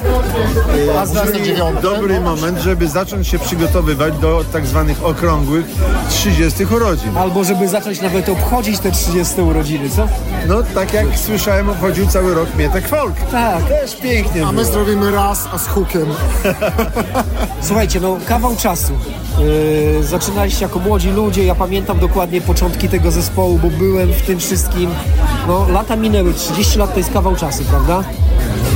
A 0.99 1.05
zdarzenie- 1.05 1.53
29. 1.55 1.81
Dobry 1.81 2.21
moment, 2.21 2.59
żeby 2.59 2.87
zacząć 2.87 3.27
się 3.27 3.39
przygotowywać 3.39 4.17
do 4.17 4.43
tak 4.53 4.65
zwanych 4.65 5.05
okrągłych 5.05 5.65
30 6.09 6.65
urodzin. 6.75 7.17
Albo 7.17 7.43
żeby 7.43 7.67
zacząć 7.67 8.01
nawet 8.01 8.29
obchodzić 8.29 8.79
te 8.79 8.91
30 8.91 9.41
urodziny, 9.41 9.89
co? 9.89 10.07
No 10.47 10.55
tak 10.75 10.93
jak 10.93 11.05
słyszałem, 11.25 11.69
obchodził 11.69 12.07
cały 12.07 12.33
rok 12.33 12.47
Mietek 12.57 12.87
Folk. 12.87 13.13
Tak. 13.31 13.63
Też 13.63 13.95
pięknie 13.95 14.43
A 14.45 14.51
my 14.51 14.61
było. 14.61 14.73
zrobimy 14.73 15.11
raz, 15.11 15.45
a 15.53 15.57
z 15.57 15.67
hukiem. 15.67 16.05
Słuchajcie, 17.61 17.99
no 17.99 18.17
kawał 18.27 18.55
czasu. 18.55 18.93
Yy, 19.97 20.03
zaczynaliście 20.03 20.65
jako 20.65 20.79
młodzi 20.79 21.09
ludzie, 21.09 21.45
ja 21.45 21.55
pamiętam 21.55 21.99
dokładnie 21.99 22.41
początki 22.57 22.89
tego 22.89 23.11
zespołu, 23.11 23.59
bo 23.59 23.69
byłem 23.69 24.13
w 24.13 24.21
tym 24.21 24.39
wszystkim. 24.39 24.89
No, 25.47 25.67
lata 25.69 25.95
minęły, 25.95 26.33
30 26.33 26.79
lat 26.79 26.93
to 26.93 26.97
jest 26.97 27.13
kawał 27.13 27.35
czasu, 27.35 27.63
prawda? 27.63 28.03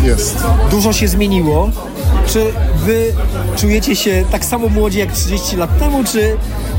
Jest. 0.03 0.43
Dużo 0.71 0.93
się 0.93 1.07
zmieniło. 1.07 1.69
Czy 2.27 2.53
wy 2.85 3.13
czujecie 3.55 3.95
się 3.95 4.25
tak 4.31 4.45
samo 4.45 4.69
młodzi 4.69 4.99
jak 4.99 5.11
30 5.11 5.55
lat 5.55 5.79
temu, 5.79 6.03
czy 6.03 6.37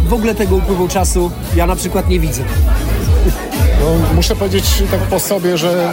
w 0.09 0.13
ogóle 0.13 0.35
tego 0.35 0.57
upływu 0.57 0.89
czasu 0.89 1.31
ja 1.57 1.67
na 1.67 1.77
przykład 1.77 2.09
nie 2.09 2.21
widzę? 2.21 2.43
No, 3.81 4.15
muszę 4.15 4.37
powiedzieć 4.37 4.83
tak 4.91 5.01
po 5.01 5.21
sobie, 5.21 5.59
że 5.59 5.93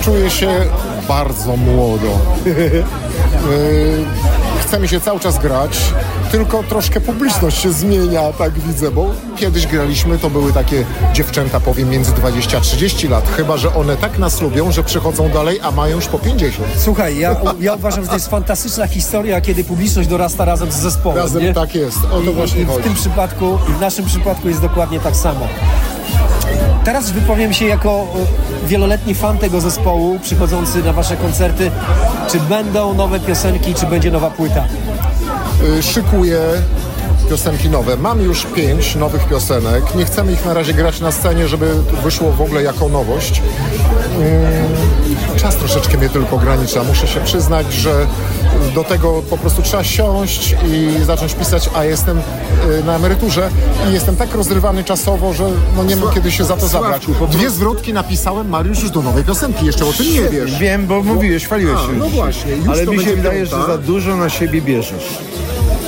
y, 0.00 0.04
czuję 0.04 0.30
się 0.30 0.48
bardzo 1.08 1.56
młodo. 1.56 2.06
y, 2.46 4.04
chce 4.74 4.82
mi 4.82 4.88
się 4.88 5.00
cały 5.00 5.20
czas 5.20 5.38
grać, 5.38 5.80
tylko 6.30 6.62
troszkę 6.62 7.00
publiczność 7.00 7.62
się 7.62 7.72
zmienia, 7.72 8.32
tak 8.38 8.58
widzę, 8.58 8.90
bo 8.90 9.10
kiedyś 9.36 9.66
graliśmy, 9.66 10.18
to 10.18 10.30
były 10.30 10.52
takie 10.52 10.84
dziewczęta, 11.12 11.60
powiem, 11.60 11.90
między 11.90 12.12
20 12.12 12.58
a 12.58 12.60
30 12.60 13.08
lat, 13.08 13.28
chyba, 13.36 13.56
że 13.56 13.74
one 13.74 13.96
tak 13.96 14.18
nas 14.18 14.40
lubią, 14.40 14.72
że 14.72 14.84
przychodzą 14.84 15.28
dalej, 15.28 15.60
a 15.62 15.70
mają 15.70 15.96
już 15.96 16.06
po 16.06 16.18
50. 16.18 16.68
Słuchaj, 16.78 17.18
ja, 17.18 17.36
ja 17.60 17.74
uważam, 17.74 18.04
że 18.04 18.08
to 18.08 18.14
jest 18.14 18.28
fantastyczna 18.28 18.86
historia, 18.86 19.40
kiedy 19.40 19.64
publiczność 19.64 20.08
dorasta 20.08 20.44
razem 20.44 20.72
z 20.72 20.76
zespołem. 20.76 21.18
Razem 21.18 21.42
nie? 21.42 21.54
tak 21.54 21.74
jest, 21.74 21.98
o 22.04 22.20
to 22.20 22.30
I, 22.30 22.34
właśnie 22.34 22.60
i 22.60 22.64
w 22.64 22.68
chodzi. 22.68 22.82
tym 22.82 22.94
przypadku, 22.94 23.58
i 23.68 23.72
w 23.72 23.80
naszym 23.80 24.04
przypadku 24.04 24.48
jest 24.48 24.60
dokładnie 24.60 25.00
tak 25.00 25.16
samo. 25.16 25.48
Teraz 26.84 27.10
wypowiem 27.10 27.52
się 27.52 27.64
jako 27.64 28.06
e, 28.64 28.66
wieloletni 28.68 29.14
fan 29.14 29.38
tego 29.38 29.60
zespołu, 29.60 30.18
przychodzący 30.22 30.82
na 30.82 30.92
wasze 30.92 31.16
koncerty. 31.16 31.70
Czy 32.30 32.40
będą 32.40 32.94
nowe 32.94 33.20
piosenki, 33.20 33.74
czy 33.74 33.86
będzie 33.86 34.10
nowa 34.10 34.30
płyta? 34.30 34.64
y, 35.78 35.82
szykuję 35.82 36.40
piosenki 37.30 37.68
nowe. 37.70 37.96
Mam 37.96 38.20
już 38.20 38.46
pięć 38.46 38.94
nowych 38.96 39.28
piosenek. 39.28 39.94
Nie 39.94 40.04
chcemy 40.04 40.32
ich 40.32 40.44
na 40.44 40.54
razie 40.54 40.74
grać 40.74 41.00
na 41.00 41.12
scenie, 41.12 41.48
żeby 41.48 41.74
wyszło 42.04 42.32
w 42.32 42.40
ogóle 42.40 42.62
jako 42.62 42.88
nowość. 42.88 43.42
Mm, 44.16 45.36
Czas 45.36 45.56
troszeczkę 45.56 45.98
mnie 45.98 46.08
tylko 46.08 46.36
ogranicza. 46.36 46.84
Muszę 46.84 47.06
się 47.06 47.20
przyznać, 47.20 47.72
że 47.72 48.06
do 48.74 48.84
tego 48.84 49.22
po 49.30 49.38
prostu 49.38 49.62
trzeba 49.62 49.84
siąść 49.84 50.56
i 50.66 51.04
zacząć 51.04 51.34
pisać, 51.34 51.70
a 51.74 51.84
jestem 51.84 52.18
y, 52.18 52.84
na 52.84 52.96
emeryturze 52.96 53.50
i 53.90 53.92
jestem 53.92 54.16
tak 54.16 54.34
rozrywany 54.34 54.84
czasowo, 54.84 55.32
że 55.32 55.44
no 55.76 55.84
nie 55.84 55.96
mam 55.96 56.14
kiedy 56.14 56.32
się 56.32 56.44
za 56.44 56.56
to 56.56 56.68
zabrać. 56.68 57.06
Dwie 57.30 57.50
zwrotki 57.50 57.92
napisałem, 57.92 58.48
Mariusz, 58.48 58.82
już 58.82 58.90
do 58.90 59.02
nowej 59.02 59.24
piosenki. 59.24 59.66
Jeszcze 59.66 59.86
o 59.86 59.92
tym 59.92 60.06
nie 60.06 60.22
wiesz. 60.22 60.58
Wiem, 60.58 60.86
bo 60.86 61.02
mówiłeś, 61.02 61.44
chwaliłeś 61.44 61.78
A, 61.78 61.86
się. 61.86 61.92
no 61.92 62.08
właśnie, 62.08 62.52
już 62.52 62.68
Ale 62.68 62.84
to 62.86 62.92
mi 62.92 63.04
się 63.04 63.16
wydaje, 63.16 63.46
że 63.46 63.66
za 63.66 63.78
dużo 63.78 64.16
na 64.16 64.28
siebie 64.28 64.62
bierzesz. 64.62 65.18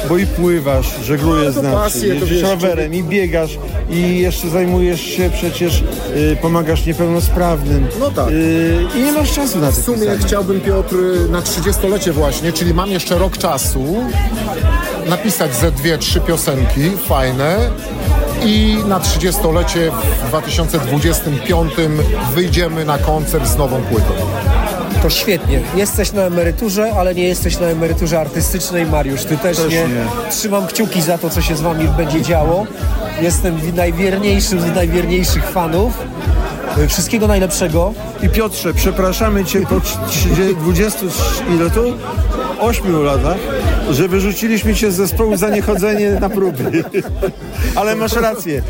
Bo 0.08 0.18
i 0.18 0.26
pływasz, 0.26 0.86
żeglujesz 1.04 1.54
to 1.54 1.60
znaczy, 1.60 1.76
pasje, 1.76 2.08
to 2.08 2.14
jeździsz 2.14 2.42
rowerem 2.42 2.94
i 2.94 3.02
biegasz 3.02 3.58
i 3.90 4.18
jeszcze 4.18 4.48
zajmujesz 4.48 5.00
się 5.00 5.30
przecież, 5.30 5.84
y, 6.16 6.36
pomagasz 6.42 6.86
niepełnosprawnym. 6.86 7.86
No 8.00 8.10
tak. 8.10 8.28
Y, 8.30 8.78
I 8.96 9.02
nie 9.02 9.12
masz 9.12 9.32
czasu 9.32 9.58
na 9.58 9.66
to 9.66 9.72
W 9.72 9.84
sumie 9.84 9.98
pisanie. 9.98 10.18
chciałbym, 10.18 10.60
Piotr, 10.60 10.96
na 11.30 11.40
30-lecie 11.42 12.12
właśnie, 12.12 12.52
czyli 12.52 12.74
mam 12.74 12.90
jeszcze 12.90 13.18
rok 13.18 13.38
czasu, 13.38 13.96
napisać 15.08 15.54
ze 15.56 15.72
dwie, 15.72 15.98
trzy 15.98 16.20
piosenki 16.20 16.90
fajne 17.08 17.56
i 18.44 18.76
na 18.86 19.00
30-lecie 19.00 19.90
w 20.24 20.28
2025 20.28 21.72
wyjdziemy 22.34 22.84
na 22.84 22.98
koncert 22.98 23.46
z 23.48 23.56
nową 23.56 23.82
płytą. 23.82 24.12
To 25.06 25.10
świetnie. 25.10 25.60
Jesteś 25.76 26.12
na 26.12 26.22
emeryturze, 26.22 26.92
ale 26.98 27.14
nie 27.14 27.28
jesteś 27.28 27.58
na 27.58 27.66
emeryturze 27.66 28.20
artystycznej, 28.20 28.86
Mariusz. 28.86 29.24
Ty 29.24 29.36
też, 29.36 29.56
Też 29.56 29.72
nie. 29.72 29.78
nie. 29.88 30.30
Trzymam 30.30 30.66
kciuki 30.66 31.02
za 31.02 31.18
to, 31.18 31.30
co 31.30 31.42
się 31.42 31.56
z 31.56 31.60
wami 31.60 31.88
będzie 31.88 32.22
działo. 32.22 32.66
Jestem 33.22 33.56
wi- 33.60 33.72
najwierniejszym 33.72 34.60
z 34.60 34.74
najwierniejszych 34.74 35.50
fanów. 35.50 35.92
Y, 36.78 36.88
Wszystkiego 36.88 37.26
najlepszego. 37.26 37.94
I 38.22 38.28
Piotrze, 38.28 38.74
przepraszamy 38.74 39.44
Cię 39.44 39.66
po 39.66 39.80
30, 39.80 40.54
20, 40.60 40.98
ile 41.54 41.70
tu? 41.70 41.80
8 42.60 43.02
latach, 43.04 43.36
że 43.90 44.08
wyrzuciliśmy 44.08 44.74
Cię 44.74 44.92
z 44.92 44.94
zespołu 44.96 45.36
za 45.36 45.48
niechodzenie 45.50 46.10
na 46.20 46.30
próby. 46.30 46.84
Ale 47.76 47.96
masz 47.96 48.12
rację. 48.12 48.62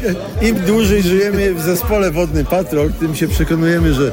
Im 0.42 0.54
dłużej 0.56 1.02
żyjemy 1.02 1.54
w 1.54 1.60
zespole 1.60 2.10
Wodny 2.10 2.44
Patrol, 2.44 2.92
tym 2.92 3.14
się 3.14 3.28
przekonujemy, 3.28 3.94
że 3.94 4.12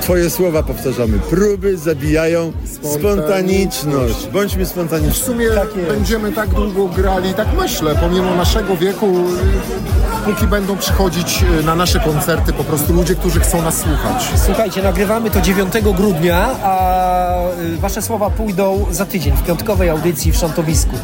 Twoje 0.00 0.30
słowa 0.30 0.62
powtarzamy. 0.62 1.18
Próby 1.18 1.76
zabijają 1.76 2.52
spontaniczność. 2.82 4.26
Bądźmy 4.32 4.64
W 4.64 4.68
spontaniczni. 4.68 5.24
sumie 5.24 5.48
będziemy 5.88 6.32
tak 6.32 6.48
długo 6.48 6.88
grali, 6.88 7.34
tak 7.34 7.48
myślę, 7.58 7.94
pomimo 8.00 8.34
naszego 8.34 8.76
wieku, 8.76 9.06
y, 9.06 10.24
póki 10.24 10.46
będą 10.46 10.76
przychodzić 10.76 11.44
y, 11.60 11.64
na 11.64 11.74
nasze 11.76 12.00
koncerty 12.00 12.52
po 12.52 12.64
prostu 12.64 12.92
ludzie, 12.92 13.14
którzy 13.14 13.25
chcą 13.34 13.62
nas 13.62 13.78
słuchać. 13.78 14.30
Słuchajcie, 14.46 14.82
nagrywamy 14.82 15.30
to 15.30 15.40
9 15.40 15.74
grudnia, 15.96 16.48
a 16.62 17.50
y, 17.74 17.76
wasze 17.76 18.02
słowa 18.02 18.30
pójdą 18.30 18.86
za 18.90 19.06
tydzień 19.06 19.36
w 19.36 19.42
piątkowej 19.42 19.90
audycji 19.90 20.32
w 20.32 20.36
Szantowisku. 20.36 20.96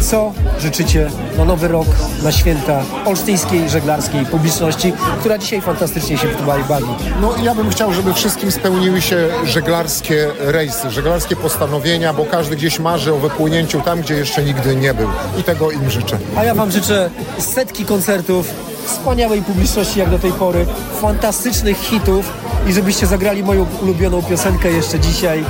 Co 0.00 0.32
życzycie 0.58 1.10
na 1.38 1.44
nowy 1.44 1.68
rok, 1.68 1.86
na 2.22 2.32
święta 2.32 2.82
olsztyńskiej 3.04 3.70
żeglarskiej 3.70 4.26
publiczności, 4.26 4.92
która 5.20 5.38
dzisiaj 5.38 5.60
fantastycznie 5.60 6.18
się 6.18 6.28
tutaj 6.28 6.64
bawi? 6.64 6.86
No 7.20 7.34
ja 7.42 7.54
bym 7.54 7.70
chciał, 7.70 7.92
żeby 7.92 8.14
wszystkim 8.14 8.52
spełniły 8.52 9.02
się 9.02 9.28
żeglarskie 9.44 10.30
rejsy, 10.38 10.90
żeglarskie 10.90 11.36
postanowienia, 11.36 12.12
bo 12.12 12.24
każdy 12.24 12.56
gdzieś 12.56 12.78
marzy 12.78 13.14
o 13.14 13.16
wypłynięciu 13.16 13.80
tam, 13.80 14.00
gdzie 14.00 14.14
jeszcze 14.14 14.42
nigdy 14.42 14.76
nie 14.76 14.94
był. 14.94 15.08
I 15.40 15.42
tego 15.42 15.70
im 15.70 15.90
życzę. 15.90 16.18
A 16.36 16.44
ja 16.44 16.54
wam 16.54 16.70
życzę 16.70 17.10
setki 17.38 17.84
koncertów, 17.84 18.73
wspaniałej 18.86 19.42
publiczności 19.42 19.98
jak 19.98 20.10
do 20.10 20.18
tej 20.18 20.32
pory, 20.32 20.66
fantastycznych 21.00 21.76
hitów 21.76 22.32
i 22.66 22.72
żebyście 22.72 23.06
zagrali 23.06 23.42
moją 23.42 23.66
ulubioną 23.82 24.22
piosenkę 24.22 24.70
jeszcze 24.70 25.00
dzisiaj. 25.00 25.44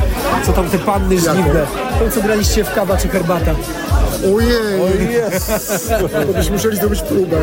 Co 0.46 0.52
tam 0.52 0.70
te 0.70 0.78
panny 0.78 1.18
żniwne? 1.18 1.66
To 1.98 2.10
co 2.10 2.22
graliście 2.22 2.64
w 2.64 2.74
kawa 2.74 2.96
czy 2.96 3.08
herbata? 3.08 3.54
Ojej! 4.36 4.80
To 6.26 6.32
byśmy 6.32 6.52
musieli 6.52 6.76
zrobić 6.76 7.02
próbę. 7.02 7.36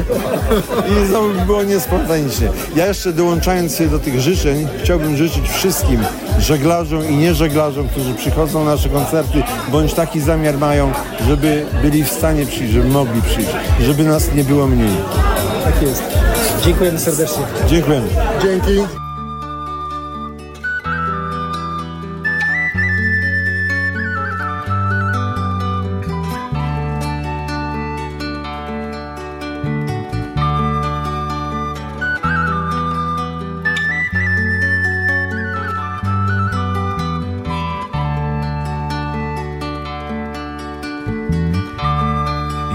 I 1.03 1.07
znowu 1.07 1.29
by 1.29 1.45
było 1.45 1.63
niespontanicznie. 1.63 2.49
Ja 2.75 2.87
jeszcze 2.87 3.13
dołączając 3.13 3.75
się 3.75 3.87
do 3.87 3.99
tych 3.99 4.21
życzeń, 4.21 4.67
chciałbym 4.83 5.17
życzyć 5.17 5.49
wszystkim 5.49 6.03
żeglarzom 6.39 7.09
i 7.09 7.15
nieżeglarzom, 7.15 7.87
którzy 7.87 8.13
przychodzą 8.13 8.65
na 8.65 8.71
nasze 8.71 8.89
koncerty, 8.89 9.43
bądź 9.71 9.93
taki 9.93 10.19
zamiar 10.19 10.57
mają, 10.57 10.91
żeby 11.27 11.65
byli 11.81 12.03
w 12.03 12.09
stanie 12.09 12.45
przyjść, 12.45 12.73
żeby 12.73 12.87
mogli 12.87 13.21
przyjść, 13.21 13.49
żeby 13.81 14.03
nas 14.03 14.33
nie 14.33 14.43
było 14.43 14.67
mniej. 14.67 14.97
Tak 15.63 15.81
jest. 15.81 16.03
Dziękujemy 16.65 16.99
serdecznie. 16.99 17.43
Dziękujemy. 17.67 18.07
Dzięki. 18.41 19.01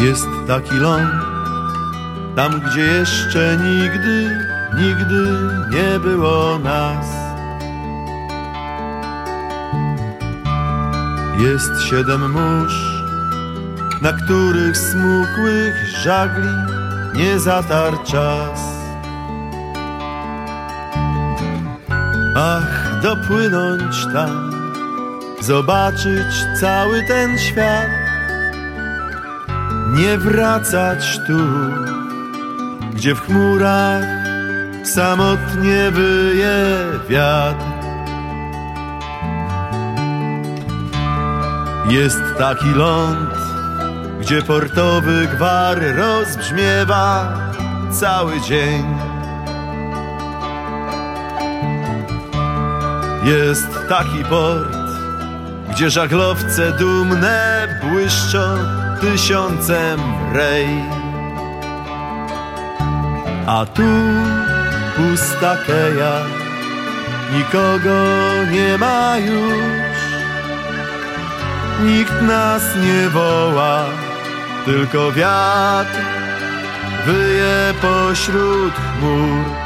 Jest 0.01 0.29
taki 0.47 0.75
ląd, 0.75 1.11
tam 2.37 2.61
gdzie 2.61 2.81
jeszcze 2.81 3.57
nigdy, 3.57 4.47
nigdy 4.75 5.39
nie 5.71 6.01
było 6.01 6.59
nas. 6.59 7.07
Jest 11.39 11.83
siedem 11.91 12.31
mórz, 12.33 13.03
na 14.03 14.13
których 14.13 14.77
smukłych 14.77 15.75
żagli 16.05 16.49
nie 17.15 17.41
zatarł 17.41 17.97
czas. 18.05 18.61
Ach, 22.37 23.01
dopłynąć 23.03 24.07
tam, 24.13 24.53
zobaczyć 25.41 26.61
cały 26.61 27.03
ten 27.09 27.39
świat 27.39 27.96
nie 29.97 30.19
wracać 30.19 31.21
tu, 31.27 31.39
gdzie 32.95 33.15
w 33.15 33.21
chmurach 33.21 34.05
samotnie 34.85 35.91
wyje 35.91 36.57
wiatr. 37.09 37.65
Jest 41.89 42.21
taki 42.39 42.71
ląd, 42.75 43.31
gdzie 44.21 44.43
portowy 44.43 45.29
gwar 45.37 45.79
rozbrzmiewa 45.97 47.33
cały 48.01 48.41
dzień. 48.41 48.85
Jest 53.25 53.89
taki 53.89 54.25
port, 54.25 54.77
gdzie 55.71 55.91
żaglowce 55.91 56.73
dumne 56.73 57.69
błyszczą 57.83 58.86
tysiącem 59.01 60.01
rej. 60.33 60.69
A 63.47 63.67
tu 63.67 63.93
pusta 64.97 65.57
keja, 65.67 66.17
nikogo 67.33 67.99
nie 68.51 68.79
ma 68.79 69.19
już. 69.19 69.97
Nikt 71.83 72.23
nas 72.23 72.63
nie 72.77 73.09
woła, 73.09 73.85
tylko 74.65 75.13
wiatr 75.13 75.99
wyje 77.07 77.75
pośród 77.83 78.75
chmur. 78.75 79.66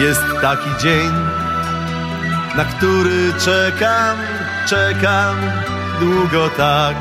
Jest 0.00 0.24
taki 0.42 0.70
dzień, 0.82 1.10
na 2.56 2.64
który 2.64 3.32
czekam, 3.44 4.18
czekam 4.66 5.36
długo 6.00 6.48
tak. 6.48 6.96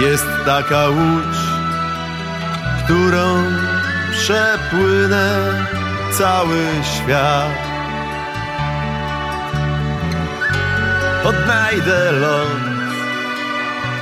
Jest 0.00 0.26
taka 0.46 0.88
łódź, 0.88 1.38
którą 2.84 3.44
przepłynę 4.12 5.54
cały 6.12 6.66
świat. 6.82 7.58
Odnajdę 11.24 12.12
ląd 12.12 12.94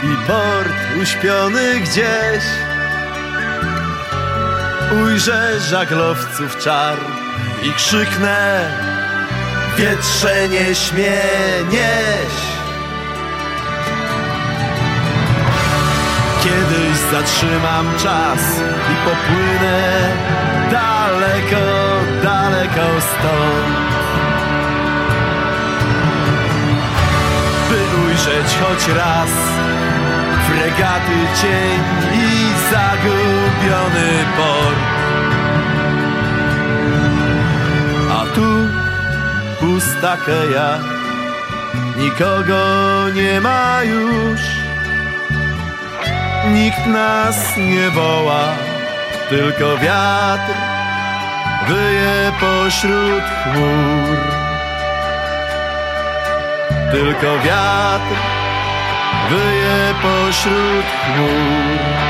i 0.02 0.26
port 0.26 1.02
uśpiony 1.02 1.80
gdzieś. 1.80 2.69
Ujrzę 4.90 5.60
żaglowców 5.60 6.58
czar 6.58 6.96
i 7.62 7.72
krzyknę 7.72 8.70
Wietrze 9.76 10.48
nie 10.48 10.74
śmie 10.74 11.20
Kiedyś 16.44 16.98
zatrzymam 17.12 17.86
czas 18.02 18.40
i 18.92 18.94
popłynę 19.04 20.08
daleko, 20.70 21.66
daleko 22.22 22.86
stąd. 23.00 23.76
By 27.68 28.06
ujrzeć 28.06 28.58
choć 28.60 28.96
raz 28.96 29.30
fregaty 30.48 31.18
cień 31.42 31.80
i 32.14 32.49
zagubiony 32.70 34.10
port. 34.36 34.82
A 38.18 38.20
tu 38.34 38.50
pusta 39.60 40.16
keja, 40.26 40.78
nikogo 41.96 42.62
nie 43.14 43.40
ma 43.40 43.82
już. 43.82 44.60
nikt 46.48 46.86
nas 46.86 47.56
nie 47.56 47.90
woła, 47.90 48.44
tylko 49.28 49.78
wiatr 49.78 50.54
wyje 51.68 52.32
pośród 52.40 53.22
chmur. 53.42 54.16
Tylko 56.90 57.38
wiatr 57.38 58.16
wyje 59.30 59.94
pośród 60.02 60.86
chmur. 61.04 62.09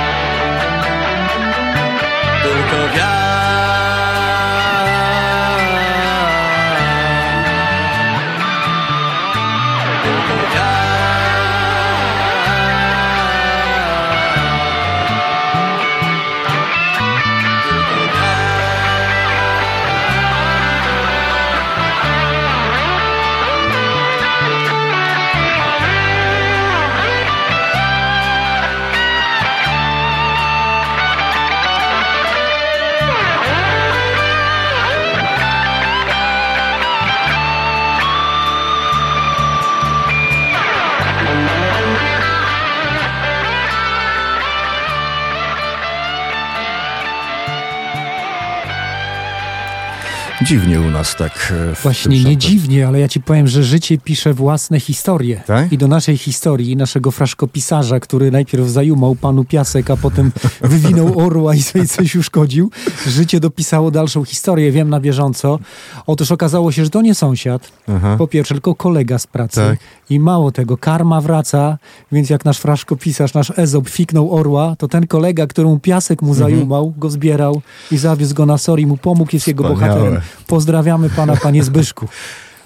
Dziwnie 50.50 50.80
u 50.80 50.90
nas 50.90 51.16
tak. 51.16 51.52
e, 51.72 51.74
Właśnie 51.82 52.24
nie 52.24 52.36
dziwnie, 52.36 52.88
ale 52.88 53.00
ja 53.00 53.08
ci 53.08 53.20
powiem, 53.20 53.48
że 53.48 53.64
życie 53.64 53.98
pisze 53.98 54.34
własne 54.34 54.80
historie. 54.80 55.40
Tak? 55.46 55.72
I 55.72 55.78
do 55.78 55.88
naszej 55.88 56.16
historii, 56.18 56.76
naszego 56.76 57.10
fraszkopisarza, 57.10 58.00
który 58.00 58.30
najpierw 58.30 58.68
zajumał 58.68 59.14
panu 59.14 59.44
piasek, 59.44 59.90
a 59.90 59.96
potem 59.96 60.32
wywinął 60.60 61.18
orła 61.18 61.54
i 61.54 61.62
sobie 61.62 61.86
coś 61.86 62.16
uszkodził, 62.16 62.70
życie 63.06 63.40
dopisało 63.40 63.90
dalszą 63.90 64.24
historię, 64.24 64.72
wiem 64.72 64.90
na 64.90 65.00
bieżąco. 65.00 65.58
Otóż 66.06 66.32
okazało 66.32 66.72
się, 66.72 66.84
że 66.84 66.90
to 66.90 67.02
nie 67.02 67.14
sąsiad, 67.14 67.72
Aha. 67.88 68.14
po 68.18 68.26
pierwsze, 68.26 68.54
tylko 68.54 68.74
kolega 68.74 69.18
z 69.18 69.26
pracy. 69.26 69.60
Tak. 69.60 69.78
I 70.10 70.20
mało 70.20 70.52
tego, 70.52 70.76
karma 70.76 71.20
wraca, 71.20 71.78
więc 72.12 72.30
jak 72.30 72.44
nasz 72.44 72.58
fraszkopisarz, 72.58 73.34
nasz 73.34 73.52
Ezop 73.56 73.88
fiknął 73.88 74.34
orła, 74.36 74.76
to 74.78 74.88
ten 74.88 75.06
kolega, 75.06 75.46
któremu 75.46 75.78
piasek 75.78 76.22
mu 76.22 76.30
Mhm. 76.32 76.50
zajumał, 76.50 76.94
go 76.98 77.10
zbierał 77.10 77.62
i 77.92 77.98
zawiózł 77.98 78.34
go 78.34 78.46
na 78.46 78.58
sori, 78.58 78.86
mu 78.86 78.96
pomógł, 78.96 79.30
jest 79.32 79.48
jego 79.48 79.64
Wspaniałe. 79.64 79.94
bohaterem. 79.94 80.20
Pozdrawiamy 80.50 81.10
pana, 81.10 81.36
panie 81.36 81.64
Zbyszku. 81.64 82.08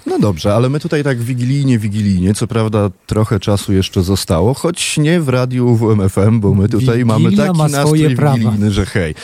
No 0.05 0.19
dobrze, 0.19 0.53
ale 0.55 0.69
my 0.69 0.79
tutaj 0.79 1.03
tak 1.03 1.19
wigilijnie, 1.21 1.79
wigilijnie, 1.79 2.33
co 2.33 2.47
prawda 2.47 2.89
trochę 3.07 3.39
czasu 3.39 3.73
jeszcze 3.73 4.03
zostało, 4.03 4.53
choć 4.53 4.97
nie 4.97 5.21
w 5.21 5.29
radiu 5.29 5.75
WMFM, 5.75 6.39
bo 6.39 6.53
my 6.53 6.69
tutaj 6.69 6.97
Wigilia 6.97 7.05
mamy 7.05 7.37
taki 7.37 7.57
ma 7.57 7.67
nastrój 7.67 8.15
prawa. 8.15 8.37
wigilijny, 8.37 8.71
że 8.71 8.85
hej. 8.85 9.15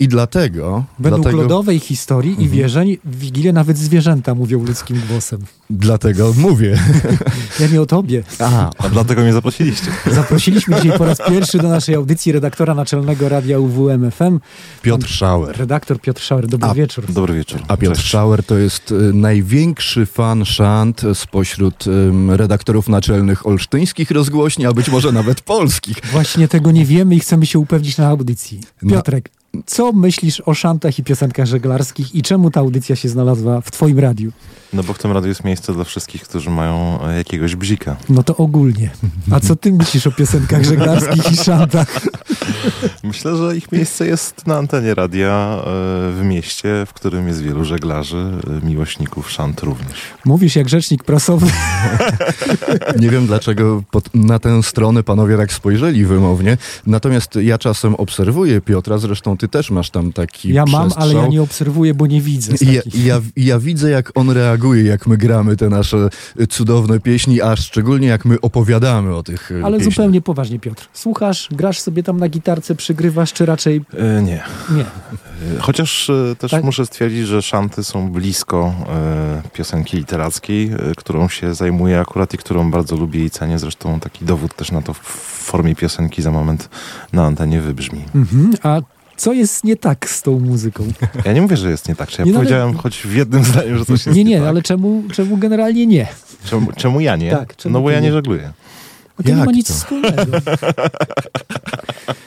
I 0.00 0.08
dlatego... 0.08 0.84
Według 0.98 1.22
dlatego, 1.22 1.42
lodowej 1.42 1.78
historii 1.78 2.30
Mhm. 2.30 2.48
i 2.48 2.50
wierzeń 2.50 2.96
w 3.04 3.18
Wigilię 3.18 3.52
nawet 3.52 3.78
zwierzęta 3.78 4.34
mówią 4.34 4.64
ludzkim 4.64 5.00
głosem. 5.08 5.40
Dlatego 5.70 6.32
mówię. 6.36 6.78
Ja 7.60 7.66
nie 7.66 7.80
o 7.80 7.86
tobie. 7.86 8.22
A, 8.38 8.70
A 8.78 8.88
dlatego 8.88 9.22
mnie 9.22 9.32
zaprosiliście. 9.32 9.86
Zaprosiliśmy 10.12 10.76
dzisiaj 10.76 10.98
po 10.98 11.04
raz 11.04 11.18
pierwszy 11.28 11.58
do 11.58 11.68
naszej 11.68 11.94
audycji 11.94 12.32
redaktora 12.32 12.74
naczelnego 12.74 13.28
radia 13.28 13.58
UWMFM, 13.58 14.40
Piotr 14.82 15.08
Schauer. 15.08 15.58
redaktor 15.58 16.00
Piotr 16.00 16.22
Szauer. 16.22 16.46
Dobry 16.46 16.68
A, 16.70 16.74
wieczór. 16.74 17.04
Dobry 17.12 17.34
wieczór. 17.34 17.60
A 17.68 17.76
Piotr 17.76 17.96
Cześć. 17.96 18.08
Schauer 18.08 18.44
to 18.44 18.58
jest 18.58 18.92
y, 18.92 18.94
największy 19.14 20.06
fan 20.06 20.44
szant 20.44 21.02
spośród 21.14 21.84
redaktorów 22.28 22.88
naczelnych 22.88 23.46
olsztyńskich 23.46 24.10
rozgłośni, 24.10 24.66
a 24.66 24.72
być 24.72 24.88
może 24.88 25.12
nawet 25.12 25.40
polskich. 25.40 25.96
Właśnie 26.12 26.48
tego 26.48 26.70
nie 26.70 26.84
wiemy 26.84 27.14
i 27.14 27.20
chcemy 27.20 27.46
się 27.46 27.58
upewnić 27.58 27.96
na 27.98 28.08
audycji. 28.08 28.60
Piotrek, 28.90 29.30
co 29.66 29.92
myślisz 29.92 30.42
o 30.46 30.54
szantach 30.54 30.98
i 30.98 31.04
piosenkach 31.04 31.46
żeglarskich 31.46 32.14
i 32.14 32.22
czemu 32.22 32.50
ta 32.50 32.60
audycja 32.60 32.96
się 32.96 33.08
znalazła 33.08 33.60
w 33.60 33.70
twoim 33.70 33.98
radiu? 33.98 34.32
No 34.72 34.82
bo 34.82 34.92
w 34.92 34.98
tym 34.98 35.12
radiu 35.12 35.28
jest 35.28 35.44
miejsce 35.44 35.72
dla 35.72 35.84
wszystkich, 35.84 36.22
którzy 36.22 36.50
mają 36.50 36.98
e, 37.06 37.16
jakiegoś 37.16 37.56
bzika. 37.56 37.96
No 38.08 38.22
to 38.22 38.36
ogólnie. 38.36 38.90
A 39.30 39.40
co 39.40 39.56
ty 39.56 39.72
myślisz 39.72 40.06
o 40.06 40.12
piosenkach 40.12 40.64
żeglarskich 40.64 41.32
i 41.32 41.36
szantach? 41.36 42.00
Myślę, 43.04 43.36
że 43.36 43.56
ich 43.56 43.72
miejsce 43.72 44.06
jest 44.06 44.46
na 44.46 44.56
antenie 44.56 44.94
radia 44.94 45.56
e, 45.58 45.62
w 46.12 46.20
mieście, 46.24 46.68
w 46.86 46.92
którym 46.92 47.28
jest 47.28 47.42
wielu 47.42 47.64
żeglarzy, 47.64 48.16
e, 48.62 48.66
miłośników 48.66 49.30
szant 49.30 49.60
również. 49.62 49.98
Mówisz 50.24 50.56
jak 50.56 50.68
rzecznik 50.68 51.04
prasowy. 51.04 51.46
Nie 52.98 53.10
wiem 53.10 53.26
dlaczego 53.26 53.82
pod, 53.90 54.14
na 54.14 54.38
tę 54.38 54.62
stronę 54.62 55.02
panowie 55.02 55.36
tak 55.36 55.52
spojrzeli 55.52 56.04
wymownie. 56.04 56.58
Natomiast 56.86 57.36
ja 57.36 57.58
czasem 57.58 57.94
obserwuję 57.94 58.60
Piotra, 58.60 58.98
zresztą 58.98 59.36
ty 59.36 59.48
też 59.48 59.70
masz 59.70 59.90
tam 59.90 60.12
taki 60.12 60.52
Ja 60.54 60.64
mam, 60.66 60.74
ale 60.82 60.90
przestrzał. 60.90 61.22
ja 61.22 61.28
nie 61.28 61.42
obserwuję, 61.42 61.94
bo 61.94 62.06
nie 62.06 62.20
widzę. 62.20 62.52
ja, 62.72 62.82
ja, 62.94 63.20
ja 63.36 63.58
widzę, 63.58 63.90
jak 63.90 64.12
on 64.14 64.30
reaguje, 64.30 64.59
jak 64.84 65.06
my 65.06 65.16
gramy 65.16 65.56
te 65.56 65.68
nasze 65.68 66.08
cudowne 66.48 67.00
pieśni, 67.00 67.42
a 67.42 67.56
szczególnie 67.56 68.08
jak 68.08 68.24
my 68.24 68.40
opowiadamy 68.40 69.14
o 69.16 69.22
tych 69.22 69.50
y, 69.50 69.62
Ale 69.64 69.76
pieśniach. 69.78 69.94
zupełnie 69.94 70.20
poważnie, 70.20 70.58
Piotr. 70.58 70.88
Słuchasz, 70.92 71.48
grasz 71.50 71.80
sobie 71.80 72.02
tam 72.02 72.16
na 72.20 72.28
gitarce, 72.28 72.74
przygrywasz, 72.74 73.32
czy 73.32 73.46
raczej 73.46 73.84
E, 73.98 74.22
nie. 74.22 74.42
nie? 74.70 74.82
E, 75.56 75.60
Chociaż 75.60 76.10
e, 76.10 76.36
też 76.38 76.50
Tak? 76.50 76.64
muszę 76.64 76.86
stwierdzić, 76.86 77.26
że 77.26 77.42
szanty 77.42 77.84
są 77.84 78.10
blisko 78.12 78.74
e, 78.88 79.42
piosenki 79.52 79.96
literackiej, 79.96 80.70
e, 80.72 80.76
którą 80.96 81.28
się 81.28 81.54
zajmuję 81.54 82.00
akurat 82.00 82.34
i 82.34 82.38
którą 82.38 82.70
bardzo 82.70 82.96
lubię 82.96 83.24
i 83.24 83.30
cenię. 83.30 83.58
Zresztą 83.58 84.00
taki 84.00 84.24
dowód 84.24 84.56
też 84.56 84.72
na 84.72 84.82
to 84.82 84.92
w 84.94 84.98
formie 85.44 85.74
piosenki 85.74 86.22
za 86.22 86.30
moment 86.30 86.68
na 87.12 87.24
antenie 87.26 87.60
wybrzmi. 87.60 88.04
Mhm. 88.14 88.50
A 88.62 88.80
co 89.20 89.32
jest 89.32 89.64
nie 89.64 89.76
tak 89.76 90.08
z 90.10 90.22
tą 90.22 90.40
muzyką? 90.40 90.92
Ja 91.24 91.32
nie 91.32 91.42
mówię, 91.42 91.56
że 91.56 91.70
jest 91.70 91.88
nie 91.88 91.96
tak. 91.96 92.08
Czy 92.08 92.22
ja 92.22 92.26
Nie, 92.26 92.32
no 92.32 92.38
powiedziałem 92.38 92.76
choć 92.76 92.96
w 92.98 93.14
jednym 93.14 93.44
zdaniu, 93.44 93.78
że 93.78 93.84
coś 93.84 94.06
jest 94.06 94.16
Nie, 94.16 94.24
nie, 94.24 94.30
nie, 94.30 94.38
tak? 94.38 94.48
ale 94.48 94.62
czemu, 94.62 95.02
czemu 95.12 95.36
generalnie 95.36 95.86
nie? 95.86 96.06
Czemu, 96.44 96.72
czemu 96.76 97.00
ja 97.00 97.16
nie? 97.16 97.30
Tak, 97.30 97.56
czemu 97.56 97.72
no 97.72 97.80
bo 97.80 97.90
ja 97.90 98.00
nie? 98.00 98.06
nie 98.06 98.12
żegluję. 98.12 98.52
A 99.18 99.22
to 99.22 99.28
nie 99.28 99.36
Jak 99.36 99.46
ma 99.46 99.52
nic 99.52 99.68
to? 99.68 99.74
wspólnego. 99.74 100.22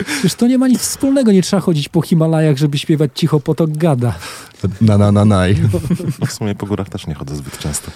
Przecież 0.06 0.34
to 0.36 0.48
nie 0.48 0.58
ma 0.58 0.68
nic 0.68 0.82
wspólnego. 0.82 1.32
Nie 1.32 1.42
trzeba 1.42 1.62
chodzić 1.62 1.90
po 1.90 2.02
Himalajach, 2.02 2.58
żeby 2.58 2.78
śpiewać 2.78 3.12
cicho 3.16 3.40
potok 3.40 3.78
gada. 3.78 4.16
Na, 4.82 4.98
na, 4.98 5.12
na, 5.12 5.26
naj. 5.26 5.56
W 6.28 6.32
sumie 6.32 6.56
po 6.56 6.66
górach 6.66 6.90
też 6.90 7.08
nie 7.08 7.14
chodzę 7.14 7.36
zbyt 7.36 7.58
często. 7.58 7.92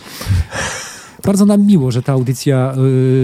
Bardzo 1.27 1.45
nam 1.45 1.65
miło, 1.65 1.91
że 1.91 2.01
ta 2.01 2.13
audycja 2.13 2.73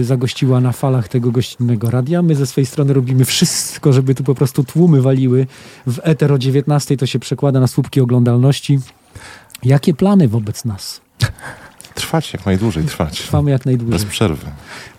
y, 0.00 0.04
zagościła 0.04 0.60
na 0.60 0.72
falach 0.72 1.08
tego 1.08 1.30
gościnnego 1.30 1.90
radia. 1.90 2.22
My 2.22 2.34
ze 2.34 2.46
swojej 2.46 2.66
strony 2.66 2.92
robimy 2.92 3.24
wszystko, 3.24 3.92
żeby 3.92 4.14
tu 4.14 4.24
po 4.24 4.34
prostu 4.34 4.64
tłumy 4.64 5.02
waliły. 5.02 5.46
W 5.86 5.98
eter 6.02 6.32
o 6.32 6.38
19 6.38 6.96
to 6.96 7.06
się 7.06 7.18
przekłada 7.18 7.60
na 7.60 7.66
słupki 7.66 8.00
oglądalności. 8.00 8.78
Jakie 9.62 9.94
plany 9.94 10.28
wobec 10.28 10.64
nas? 10.64 11.00
Trwać 11.94 12.32
jak 12.32 12.46
najdłużej, 12.46 12.84
trwać. 12.84 13.18
Trwamy 13.18 13.50
jak 13.50 13.66
najdłużej. 13.66 13.98
Bez 13.98 14.04
przerwy. 14.04 14.46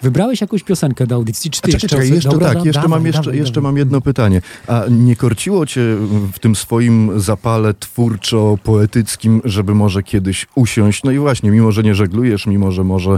Wybrałeś 0.02 0.42
jakąś 0.42 0.64
piosenkę 0.64 1.08
do 1.08 1.16
audycji? 1.16 1.52
Czy 1.52 1.62
ty 1.62 1.72
czekaj, 1.72 1.82
jeszcze, 1.82 1.88
czekaj, 1.88 2.10
jeszcze 2.10 2.30
Dobra, 2.30 2.54
tak, 2.54 2.66
jeszcze 2.66 2.82
dawaj, 2.82 2.90
mam, 3.00 3.06
jeszcze, 3.06 3.22
dawaj, 3.22 3.38
jeszcze 3.40 3.54
dawaj. 3.56 3.72
mam 3.72 3.78
jedno 3.78 4.02
pytanie. 4.02 4.42
A 4.68 4.84
nie 4.90 5.16
korciło 5.16 5.66
cię 5.66 5.82
w 6.34 6.40
tym 6.40 6.56
swoim 6.56 7.20
zapale 7.20 7.74
twórczo-poetyckim, 7.74 9.42
żeby 9.44 9.76
może 9.76 10.04
kiedyś 10.04 10.48
usiąść? 10.56 11.04
No 11.04 11.12
i 11.12 11.20
właśnie, 11.20 11.52
mimo 11.52 11.72
że 11.72 11.84
nie 11.84 11.96
żeglujesz, 11.96 12.48
mimo 12.48 12.72
że 12.72 12.84
może 12.84 13.12
e, 13.12 13.18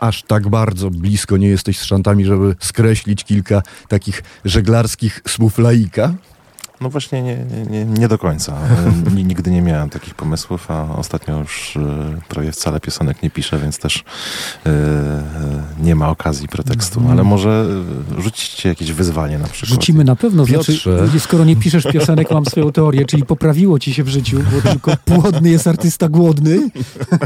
aż 0.00 0.22
tak 0.22 0.48
bardzo 0.48 0.90
blisko 0.90 1.36
nie 1.36 1.48
jesteś 1.48 1.78
z 1.78 1.84
szantami, 1.84 2.24
żeby 2.24 2.56
skreślić 2.58 3.24
kilka 3.24 3.62
takich 3.88 4.22
żeglarskich 4.44 5.20
słów 5.28 5.58
laika? 5.58 6.14
No 6.80 6.90
właśnie 6.90 7.22
nie, 7.22 7.36
nie, 7.70 7.84
nie, 7.84 8.08
do 8.08 8.18
końca. 8.18 8.56
Ni- 9.14 9.24
Nigdy 9.24 9.50
nie 9.50 9.62
miałem 9.62 9.90
takich 9.90 10.14
pomysłów, 10.14 10.70
a 10.70 10.96
ostatnio 10.96 11.38
już 11.38 11.76
e, 11.76 11.80
prawie 12.28 12.52
wcale 12.52 12.80
piosenek 12.80 13.22
nie 13.22 13.30
piszę, 13.30 13.58
więc 13.58 13.78
też 13.78 14.04
e, 14.66 14.70
e, 14.70 15.62
nie 15.80 15.94
ma 15.94 16.08
okazji 16.08 16.48
pretekstu. 16.48 17.00
Mhm. 17.00 17.12
Ale 17.18 17.24
może 17.24 17.66
rzucicie 18.18 18.68
jakieś 18.68 18.92
wyzwanie 18.92 19.38
na 19.38 19.46
przykład. 19.48 19.70
Rzucimy 19.70 20.04
na 20.04 20.16
pewno. 20.16 20.44
Znaczy, 20.44 20.78
skoro 21.18 21.44
nie 21.44 21.56
piszesz 21.56 21.84
piosenek, 21.92 22.30
mam 22.30 22.46
swoją 22.46 22.72
teorię, 22.72 23.06
czyli 23.06 23.24
poprawiło 23.24 23.78
ci 23.78 23.94
się 23.94 24.04
w 24.04 24.08
życiu, 24.08 24.40
bo 24.52 24.70
tylko 24.70 24.92
płodny 25.04 25.50
jest 25.50 25.66
artysta 25.66 26.08
głodny. 26.08 26.70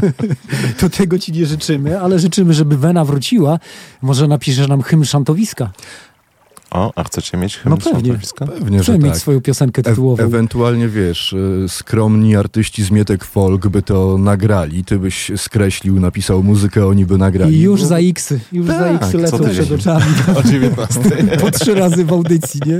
to 0.79 0.89
tego 0.89 1.19
ci 1.19 1.31
nie 1.31 1.45
życzymy, 1.45 2.01
ale 2.01 2.19
życzymy, 2.19 2.53
żeby 2.53 2.77
Wena 2.77 3.05
wróciła. 3.05 3.59
Może 4.01 4.27
napiszesz 4.27 4.67
nam 4.67 4.81
hymn 4.81 5.05
szantowiska. 5.05 5.71
O, 6.71 6.91
a 6.95 7.03
chcecie 7.03 7.37
mieć 7.37 7.59
No 7.65 7.69
chemiczne 7.71 7.91
pewnie. 7.91 8.11
nazwiska? 8.11 8.45
Pewnie, 8.45 8.79
Chcemy 8.79 8.83
że 8.97 9.03
mieć 9.03 9.13
tak. 9.13 9.17
swoją 9.21 9.41
piosenkę 9.41 9.81
tytułową. 9.83 10.23
E- 10.23 10.25
ewentualnie 10.25 10.87
wiesz, 10.87 11.35
e, 11.65 11.69
skromni 11.69 12.35
artyści 12.35 12.83
z 12.83 12.91
Mietek 12.91 13.25
Folk 13.25 13.67
by 13.67 13.81
to 13.81 14.17
nagrali, 14.17 14.83
ty 14.85 14.99
byś 14.99 15.31
skreślił, 15.37 15.99
napisał 15.99 16.43
muzykę, 16.43 16.87
oni 16.87 17.05
by 17.05 17.17
nagrali. 17.17 17.55
I 17.55 17.61
już 17.61 17.81
Bo- 17.81 17.87
za 17.87 17.97
X, 17.97 18.33
już 18.51 18.67
za 18.67 18.79
Tak, 18.79 19.01
X 19.01 19.11
co 19.11 19.17
lecą 19.17 19.39
przed 19.49 19.71
oczami. 19.71 20.05
O 20.39 20.43
19. 20.43 20.99
Po 21.41 21.51
trzy 21.51 21.73
razy 21.75 22.05
w 22.05 22.11
audycji, 22.13 22.61
nie? 22.65 22.77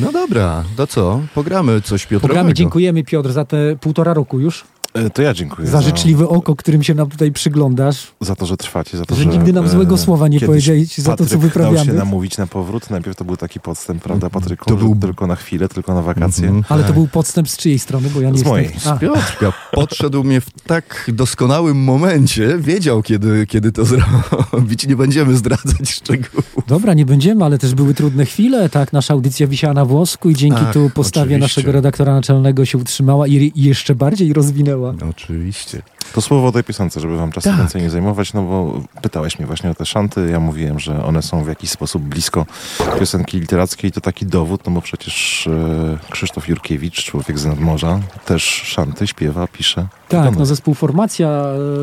No 0.00 0.12
dobra, 0.12 0.64
to 0.76 0.86
co? 0.86 1.20
Pogramy 1.34 1.80
coś 1.80 2.02
Piotrowego. 2.02 2.26
Programy, 2.28 2.54
dziękujemy 2.54 3.04
Piotr 3.04 3.32
za 3.32 3.44
te 3.44 3.76
półtora 3.80 4.14
roku 4.14 4.40
już. 4.40 4.64
E, 4.94 5.10
To 5.10 5.22
ja 5.22 5.34
dziękuję 5.34 5.68
Za 5.68 5.82
życzliwe 5.82 6.28
oko, 6.28 6.56
którym 6.56 6.82
się 6.82 6.94
nam 6.94 7.10
tutaj 7.10 7.32
przyglądasz. 7.32 8.06
za 8.20 8.36
to, 8.36 8.46
że 8.46 8.56
trwacie, 8.56 8.98
za 8.98 9.04
to, 9.04 9.14
Że 9.14 9.22
że... 9.22 9.28
nigdy 9.28 9.52
nam 9.52 9.64
e, 9.64 9.68
złego 9.68 9.98
słowa 9.98 10.28
nie 10.28 10.40
powiedzieliście 10.40 11.02
za 11.02 11.10
to, 11.10 11.16
co 11.16 11.22
Patryk 11.24 11.40
wyprawiamy. 11.40 11.76
dał 11.76 11.84
się 11.86 11.92
namówić 11.92 12.38
na 12.38 12.46
powrót. 12.46 12.90
Najpierw 12.90 13.16
to 13.16 13.24
był 13.24 13.36
taki 13.36 13.60
podstęp, 13.60 14.02
prawda, 14.02 14.30
Patryku? 14.30 14.64
To 14.64 14.76
był- 14.76 14.96
Tylko 15.00 15.26
na 15.26 15.36
chwilę, 15.36 15.68
tylko 15.68 15.94
na 15.94 16.02
wakacje. 16.02 16.44
Mhm. 16.48 16.64
Ale 16.68 16.82
to 16.82 16.86
Tak. 16.88 16.96
był 16.96 17.08
podstęp 17.08 17.48
z 17.48 17.56
czyjej 17.56 17.78
strony, 17.78 18.10
bo 18.14 18.20
ja 18.20 18.30
nie 18.30 18.34
Z 18.38 18.40
jestem... 18.40 18.52
mojej. 18.52 18.70
A, 18.86 18.96
Piotrka 18.96 19.52
podszedł 19.72 20.24
mnie 20.24 20.40
w 20.40 20.50
tak 20.66 21.10
doskonałym 21.14 21.76
momencie, 21.84 22.58
wiedział 22.58 23.02
kiedy, 23.02 23.46
kiedy 23.46 23.72
to 23.72 23.84
zrobić, 23.84 24.86
nie 24.86 24.96
będziemy 24.96 25.36
zdradzać 25.36 25.90
szczegółów. 25.90 26.52
dobra, 26.66 26.94
nie 26.94 27.06
będziemy, 27.06 27.44
ale 27.44 27.58
też 27.58 27.74
były 27.74 27.94
trudne 27.94 28.24
chwile, 28.26 28.68
tak? 28.68 28.92
Nasza 28.92 29.14
audycja 29.14 29.46
wisiała 29.46 29.74
na 29.74 29.84
włosku 29.84 30.30
i 30.30 30.34
dzięki 30.34 30.60
Ach, 30.66 30.72
tu 30.72 30.90
postawie 30.94 31.36
oczywiście. 31.36 31.60
naszego 31.60 31.72
redaktora 31.72 32.14
naczelnego 32.14 32.64
się 32.64 32.78
utrzymała 32.78 33.26
i, 33.26 33.52
i 33.54 33.62
jeszcze 33.62 33.94
bardziej 33.94 34.32
rozwinęła. 34.32 34.83
Oczywiście. 35.10 35.82
To 36.12 36.20
słowo 36.20 36.46
o 36.46 36.52
tej 36.52 36.64
piosence, 36.64 37.00
żeby 37.00 37.16
wam 37.16 37.32
czasu 37.32 37.48
Tak. 37.48 37.58
więcej 37.58 37.82
nie 37.82 37.90
zajmować, 37.90 38.32
no 38.32 38.42
bo 38.42 38.80
pytałeś 39.02 39.38
mnie 39.38 39.46
właśnie 39.46 39.70
o 39.70 39.74
te 39.74 39.86
szanty, 39.86 40.28
ja 40.30 40.40
mówiłem, 40.40 40.80
że 40.80 41.04
one 41.04 41.22
są 41.22 41.44
w 41.44 41.48
jakiś 41.48 41.70
sposób 41.70 42.02
blisko 42.02 42.46
piosenki 42.98 43.40
literackiej, 43.40 43.92
to 43.92 44.00
taki 44.00 44.26
dowód, 44.26 44.60
no 44.66 44.72
bo 44.72 44.80
przecież 44.82 45.46
e, 45.46 45.98
Krzysztof 46.10 46.48
Jurkiewicz, 46.48 47.04
człowiek 47.04 47.38
z 47.38 47.46
nadmorza, 47.46 48.00
też 48.26 48.42
szanty 48.44 49.06
śpiewa, 49.06 49.46
pisze. 49.46 49.86
Tak, 50.08 50.36
no 50.38 50.46
zespół 50.46 50.74
Formacja, 50.74 51.28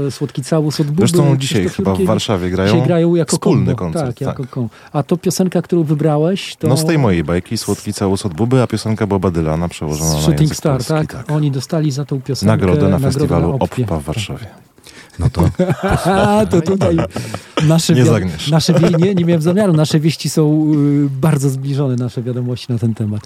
e, 0.08 0.12
Słodki 0.12 0.44
Całus 0.44 0.80
od 0.80 0.88
Buby. 0.88 1.00
Zresztą 1.00 1.38
dzisiaj 1.38 1.66
Krzysztof 1.66 1.78
chyba 1.86 1.96
w. 1.96 2.06
Warszawie 2.06 2.50
grają, 2.50 2.82
grają 2.82 3.16
jako 3.16 3.32
wspólny 3.36 3.76
kombo. 3.76 4.00
koncert. 4.00 4.20
Tak, 4.20 4.22
jako 4.28 4.46
kom. 4.50 4.70
A 4.94 5.04
to 5.04 5.18
piosenka, 5.18 5.62
którą 5.62 5.84
wybrałeś, 5.84 6.56
to... 6.56 6.68
No 6.68 6.78
z 6.78 6.86
tej 6.86 6.98
mojej 6.98 7.24
bajki, 7.24 7.58
Słodki 7.58 7.94
Całus 7.94 8.26
od 8.26 8.34
Buby, 8.34 8.62
a 8.62 8.68
piosenka 8.68 9.08
Boba 9.08 9.32
Dylana 9.32 9.68
przełożona 9.68 10.14
na 10.14 10.20
Shooting 10.22 10.56
Star, 10.56 10.72
polski, 10.86 11.08
tak? 11.08 11.32
Oni 11.32 11.52
dostali 11.52 11.92
za 11.92 12.06
tą 12.06 12.22
piosenkę 12.22 12.52
Nagrodę 12.52 12.82
na 12.82 12.90
nagrodę 12.90 13.14
festiwalu. 13.14 13.58
Oppa 13.60 14.00
Warszawie. 14.14 14.46
No 15.20 15.30
to 15.30 15.50
A, 16.06 16.46
to 16.52 16.62
tutaj 16.62 16.98
nasze, 17.68 17.94
Nie 17.94 18.06
zagniesz. 18.06 18.50
nasze 18.52 18.74
nie, 19.00 19.16
nie 19.16 19.26
miałem 19.26 19.42
zamiaru. 19.42 19.74
Nasze 19.74 20.00
wieści 20.00 20.30
są 20.30 20.72
y, 20.76 21.10
bardzo 21.10 21.50
zbliżone, 21.50 21.96
nasze 21.96 22.22
wiadomości 22.24 22.72
na 22.74 22.80
ten 22.80 22.94
temat. 22.96 23.22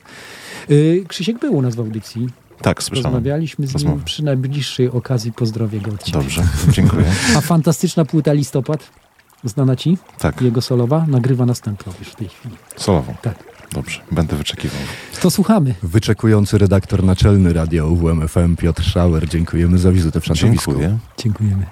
Y, 0.71 1.04
Krzysiek 1.08 1.39
był 1.39 1.56
u 1.56 1.62
nas 1.62 1.76
w 1.76 1.80
audycji. 1.80 2.28
Tak, 2.62 2.84
słyszałem. 2.84 3.06
Rozmawialiśmy 3.06 3.67
z 3.67 3.69
nim 3.69 3.74
Rozmowy. 3.84 4.04
przy 4.06 4.24
najbliższej 4.24 4.89
okazji. 4.89 5.32
Pozdrowię 5.32 5.80
go 5.82 5.91
od 5.91 6.04
ciebie. 6.04 6.19
Dobrze, 6.19 6.43
dziękuję. 6.71 7.06
A 7.38 7.41
fantastyczna 7.41 8.06
płyta 8.06 8.34
Listopad, 8.34 8.89
znana 9.43 9.76
ci? 9.76 9.98
Tak. 10.19 10.41
Jego 10.41 10.62
solowa, 10.62 11.06
nagrywa 11.08 11.45
następną 11.45 11.93
już 12.00 12.08
w 12.10 12.15
tej 12.15 12.28
chwili. 12.30 12.56
Solową. 12.78 13.13
Tak. 13.21 13.55
Dobrze, 13.71 13.99
będę 14.12 14.36
wyczekiwał. 14.36 14.80
To 15.21 15.32
słuchamy. 15.32 15.75
wyczekujący 15.84 16.58
redaktor 16.58 17.04
naczelny 17.04 17.54
radia 17.54 17.86
UWMFM 17.86 18.56
Piotr 18.56 18.84
Schauer, 18.84 19.30
dziękujemy 19.30 19.78
za 19.78 19.91
wizytę 19.91 20.21
w 20.21 20.25
Szantowisku. 20.25 20.71
Dziękuję. 20.71 20.97
Dziękujemy. 21.17 21.65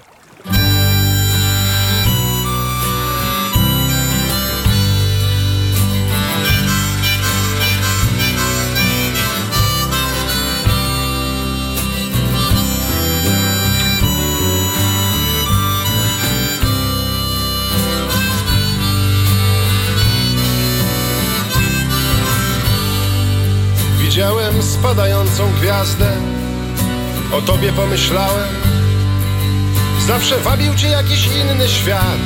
Widziałem 24.54 24.72
spadającą 24.72 25.52
gwiazdę, 25.52 26.12
o 27.32 27.42
tobie 27.42 27.72
pomyślałem. 27.72 28.48
Zawsze 30.06 30.38
wabił 30.38 30.74
cię 30.74 30.88
jakiś 30.88 31.26
inny 31.26 31.68
świat, 31.68 32.18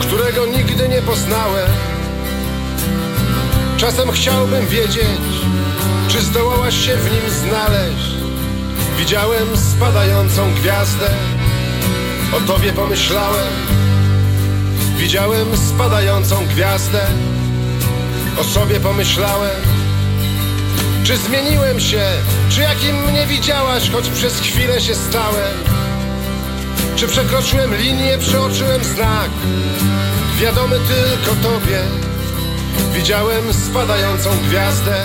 którego 0.00 0.46
nigdy 0.46 0.88
nie 0.88 1.02
poznałem. 1.02 1.68
Czasem 3.76 4.10
chciałbym 4.12 4.66
wiedzieć, 4.66 5.32
czy 6.08 6.20
zdołałaś 6.20 6.86
się 6.86 6.96
w 6.96 7.04
nim 7.12 7.30
znaleźć. 7.30 8.14
Widziałem 8.98 9.56
spadającą 9.56 10.54
gwiazdę, 10.54 11.10
o 12.36 12.40
tobie 12.40 12.72
pomyślałem. 12.72 13.52
Widziałem 14.96 15.56
spadającą 15.56 16.46
gwiazdę, 16.46 17.06
o 18.40 18.44
sobie 18.44 18.80
pomyślałem. 18.80 19.85
Czy 21.06 21.16
zmieniłem 21.16 21.80
się? 21.80 22.02
Czy 22.50 22.60
jakim 22.60 22.96
mnie 22.96 23.26
widziałaś, 23.26 23.90
choć 23.90 24.08
przez 24.08 24.40
chwilę 24.40 24.80
się 24.80 24.94
stałem? 24.94 25.54
Czy 26.96 27.08
przekroczyłem 27.08 27.74
linię, 27.74 28.18
przeoczyłem 28.18 28.84
znak? 28.84 29.30
Wiadomy 30.40 30.76
tylko 30.76 31.48
tobie. 31.48 31.80
Widziałem 32.92 33.54
spadającą 33.54 34.30
gwiazdę 34.48 34.96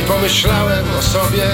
i 0.00 0.08
pomyślałem 0.08 0.84
o 0.98 1.02
sobie. 1.02 1.46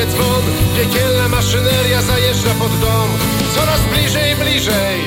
Bije 0.00 0.12
dzwon 0.12 0.42
Piekielna 0.76 1.28
maszyneria 1.28 2.02
zajeżdża 2.02 2.54
pod 2.58 2.80
dom. 2.80 3.08
Coraz 3.54 3.80
bliżej, 3.80 4.36
bliżej. 4.36 5.00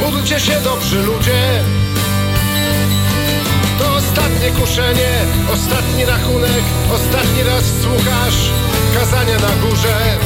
Módlcie 0.00 0.40
się 0.40 0.60
dobrzy 0.60 1.02
ludzie. 1.02 1.64
To 3.78 3.94
ostatnie 3.94 4.50
kuszenie, 4.50 5.10
ostatni 5.52 6.04
rachunek 6.04 6.64
Ostatni 6.94 7.42
raz 7.42 7.64
słuchasz 7.82 8.50
kazania 8.94 9.38
na 9.38 9.68
górze. 9.68 10.18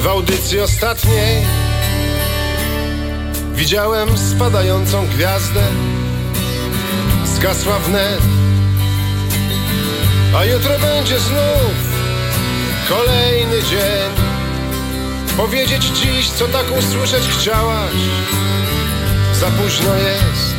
W 0.00 0.06
audycji 0.06 0.60
ostatniej 0.60 1.46
Widziałem 3.54 4.18
spadającą 4.18 5.06
gwiazdę 5.06 5.62
Zgasła 7.24 7.78
wnet 7.78 8.38
a 10.36 10.44
jutro 10.44 10.78
będzie 10.78 11.18
znów 11.20 11.87
kolejny 12.88 13.62
dzień. 13.62 14.10
Powiedzieć 15.36 15.82
dziś, 15.84 16.30
co 16.30 16.48
tak 16.48 16.66
usłyszeć 16.78 17.22
chciałaś. 17.22 17.92
Za 19.32 19.46
późno 19.46 19.94
jest. 19.94 20.54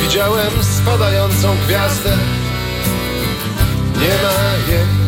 Widziałem 0.00 0.50
spadającą 0.62 1.56
gwiazdę. 1.66 2.16
Nie 4.00 4.08
ma 4.22 4.72
jej 4.72 4.99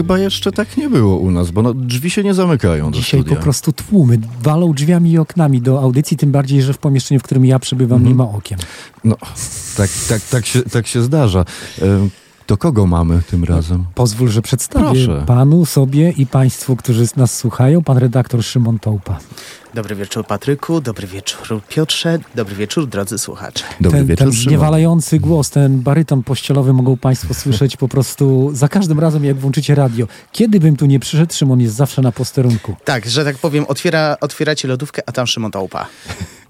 chyba 0.00 0.18
jeszcze 0.18 0.52
tak 0.52 0.76
nie 0.76 0.90
było 0.90 1.16
u 1.16 1.30
nas, 1.30 1.50
bo 1.50 1.62
no, 1.62 1.74
drzwi 1.74 2.10
się 2.10 2.22
nie 2.22 2.34
zamykają 2.34 2.90
do 2.90 2.96
Dzisiaj 2.96 3.24
po 3.24 3.36
prostu 3.36 3.72
tłumy 3.72 4.18
walą 4.42 4.72
drzwiami 4.72 5.10
i 5.12 5.18
oknami 5.18 5.60
do 5.62 5.80
audycji, 5.80 6.16
tym 6.16 6.32
bardziej, 6.32 6.62
że 6.62 6.72
w 6.72 6.78
pomieszczeniu, 6.78 7.20
w 7.20 7.22
którym 7.22 7.44
ja 7.44 7.58
przebywam, 7.58 7.96
Mhm. 7.98 8.08
nie 8.08 8.14
ma 8.24 8.30
okien. 8.30 8.58
No, 9.04 9.16
tak, 9.76 9.90
tak, 10.08 10.22
tak, 10.22 10.46
się, 10.46 10.62
tak 10.62 10.86
się 10.86 11.02
zdarza. 11.02 11.44
To 12.50 12.56
kogo 12.56 12.86
mamy 12.86 13.22
tym 13.30 13.44
razem? 13.44 13.84
Pozwól, 13.94 14.28
że 14.28 14.42
przedstawię 14.42 15.06
Proszę. 15.06 15.24
panu, 15.26 15.66
sobie 15.66 16.10
i 16.10 16.26
państwu, 16.26 16.76
którzy 16.76 17.04
nas 17.16 17.36
słuchają, 17.38 17.82
pan 17.82 17.98
redaktor 17.98 18.44
Szymon 18.44 18.78
Tołpa. 18.78 19.18
Dobry 19.74 19.94
wieczór 19.94 20.26
Patryku, 20.26 20.80
dobry 20.80 21.06
wieczór 21.06 21.60
Piotrze, 21.68 22.18
dobry 22.34 22.54
wieczór 22.54 22.86
drodzy 22.86 23.18
słuchacze. 23.18 23.64
ten, 23.90 24.16
ten 24.16 24.32
zniewalający 24.32 25.18
głos, 25.18 25.50
ten 25.50 25.80
baryton 25.80 26.22
pościelowy 26.22 26.72
mogą 26.72 26.96
Państwo 26.96 27.34
słyszeć 27.34 27.76
po 27.76 27.88
prostu 27.88 28.50
za 28.54 28.68
każdym 28.68 29.00
razem, 29.00 29.24
jak 29.24 29.36
włączycie 29.36 29.74
radio. 29.74 30.06
Kiedy 30.32 30.60
bym 30.60 30.76
tu 30.76 30.86
nie 30.86 31.00
przyszedł, 31.00 31.34
Szymon 31.34 31.60
jest 31.60 31.74
zawsze 31.74 32.02
na 32.02 32.12
posterunku. 32.12 32.76
Tak, 32.84 33.06
że 33.06 33.24
tak 33.24 33.38
powiem, 33.38 33.64
otwiera, 33.68 34.16
otwieracie 34.20 34.68
lodówkę, 34.68 35.02
a 35.06 35.12
tam 35.12 35.26
Szymon 35.26 35.50
Tołpa. 35.50 35.86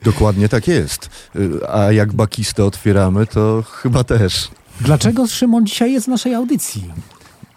Dokładnie 0.03 0.49
tak 0.49 0.69
jest. 0.69 1.11
Y, 1.37 1.69
A 1.69 1.93
jak 1.93 2.13
bakistę 2.13 2.65
otwieramy, 2.65 3.27
to 3.27 3.63
chyba 3.63 4.05
też. 4.05 4.49
Dlaczego 4.81 5.27
Szymon 5.27 5.67
dzisiaj 5.67 5.93
jest 5.93 6.07
w 6.07 6.09
naszej 6.09 6.35
audycji? 6.35 6.85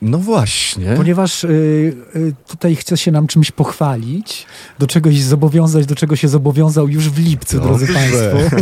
No 0.04 0.18
właśnie. 0.18 0.94
Ponieważ 0.98 1.44
y, 1.44 1.48
y, 2.16 2.34
tutaj 2.48 2.76
chce 2.76 2.98
się 2.98 3.12
nam 3.12 3.28
czymś 3.28 3.52
pochwalić, 3.52 4.46
do 4.80 4.88
czegoś 4.88 5.22
zobowiązać, 5.22 5.86
do 5.86 5.96
czego 5.96 6.16
się 6.16 6.28
zobowiązał 6.28 6.88
już 6.88 7.10
w 7.10 7.20
lipcu, 7.20 7.60
drodzy 7.60 7.88
Dobrze. 7.88 8.00
Państwo. 8.00 8.58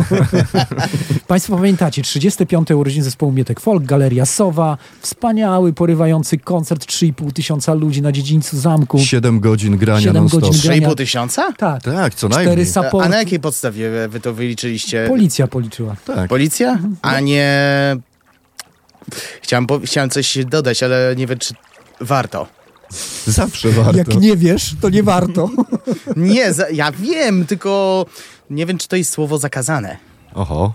państwo 1.28 1.56
pamiętacie, 1.56 2.02
35. 2.02 2.72
urodziny 2.72 3.04
zespołu 3.04 3.32
Mietek 3.32 3.60
Folk, 3.60 3.84
Galeria 3.84 4.26
Sowa, 4.26 4.78
wspaniały, 5.02 5.74
porywający 5.74 6.38
koncert, 6.38 6.86
3,5 6.86 7.34
tysiąca 7.34 7.74
ludzi 7.74 8.02
na 8.02 8.12
dziedzińcu 8.12 8.60
zamku. 8.60 9.00
Siedem 9.00 9.40
godzin 9.40 9.78
grania 9.78 10.02
Siedem 10.02 10.16
non-stop. 10.16 10.42
godzin 10.42 10.62
grania. 10.62 10.90
3,5 10.90 10.96
tysiąca? 10.96 11.54
Tak. 11.54 11.84
Tak, 11.84 12.16
co 12.16 12.30
najmniej. 12.30 12.68
A 13.02 13.10
na 13.10 13.18
jakiej 13.18 13.40
podstawie 13.40 14.08
wy 14.08 14.20
to 14.20 14.34
wyliczyliście? 14.34 15.06
Policja 15.08 15.48
policzyła. 15.48 15.96
Tak. 16.06 16.30
Policja? 16.30 16.80
A 17.02 17.20
nie... 17.20 17.98
Chciałem, 19.42 19.68
po... 19.68 19.80
Chciałem 19.80 20.10
coś 20.10 20.46
dodać, 20.46 20.84
ale 20.84 21.14
nie 21.18 21.28
wiem, 21.28 21.40
czy 21.40 21.54
warto. 22.02 22.48
Zawsze 23.28 23.70
warto. 23.70 23.98
Jak 23.98 24.16
nie 24.16 24.38
wiesz, 24.38 24.76
to 24.82 24.90
nie 24.90 25.04
warto. 25.04 25.50
Nie, 26.18 26.54
za... 26.54 26.70
ja 26.70 26.92
wiem, 26.92 27.46
tylko 27.46 28.06
nie 28.50 28.66
wiem, 28.66 28.78
czy 28.78 28.88
to 28.88 28.96
jest 28.96 29.12
słowo 29.12 29.38
zakazane. 29.38 29.98
Oho. 30.34 30.74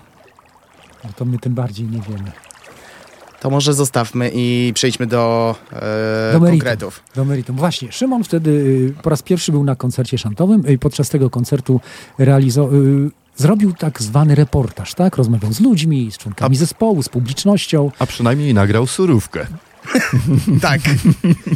No 1.04 1.10
to 1.16 1.24
my 1.24 1.38
tym 1.38 1.54
bardziej 1.54 1.86
nie 1.86 2.00
wiemy. 2.00 2.32
To 3.40 3.50
może 3.50 3.74
zostawmy 3.74 4.30
i 4.34 4.72
przejdźmy 4.74 5.06
do, 5.06 5.54
e, 5.72 6.32
Do 6.32 6.40
meritum. 6.40 6.48
konkretów. 6.50 7.02
Do 7.14 7.24
meritum. 7.24 7.56
Właśnie, 7.56 7.92
Szymon 7.92 8.24
wtedy 8.24 8.50
y, 8.50 9.02
po 9.02 9.10
raz 9.10 9.22
pierwszy 9.22 9.52
był 9.52 9.64
na 9.64 9.76
koncercie 9.76 10.18
szantowym 10.18 10.68
i 10.68 10.78
podczas 10.78 11.08
tego 11.08 11.30
koncertu 11.30 11.80
realizował. 12.18 12.72
Zrobił 13.36 13.72
tak 13.72 14.02
zwany 14.02 14.34
reportaż, 14.34 14.94
tak? 14.94 15.16
Rozmawiał 15.16 15.52
z 15.52 15.60
ludźmi, 15.60 16.12
z 16.12 16.18
członkami 16.18 16.56
zespołu, 16.56 17.02
z 17.02 17.08
publicznością. 17.08 17.90
A 17.98 18.06
przynajmniej 18.06 18.54
nagrał 18.54 18.86
surówkę. 18.86 19.46
tak. 20.62 20.80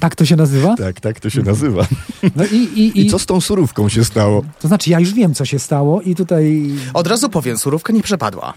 Tak 0.01 0.17
to 0.17 0.25
się 0.25 0.37
nazywa? 0.37 0.77
Tak, 0.77 1.01
tak 1.01 1.21
to 1.21 1.31
się 1.31 1.43
nazywa. 1.43 1.87
No 2.37 2.45
i, 2.53 2.57
i, 2.57 3.01
I 3.01 3.11
co 3.11 3.19
z 3.19 3.27
tą 3.27 3.41
surówką 3.41 3.89
się 3.89 4.05
stało? 4.05 4.45
To 4.61 4.69
znaczy, 4.69 4.91
ja 4.91 5.01
już 5.01 5.15
wiem, 5.15 5.35
co 5.35 5.45
się 5.45 5.59
stało 5.59 6.03
i 6.03 6.15
tutaj 6.15 6.71
Od 6.95 7.07
razu 7.07 7.29
powiem, 7.29 7.59
surówka 7.59 7.93
nie 7.93 8.03
przepadła. 8.03 8.55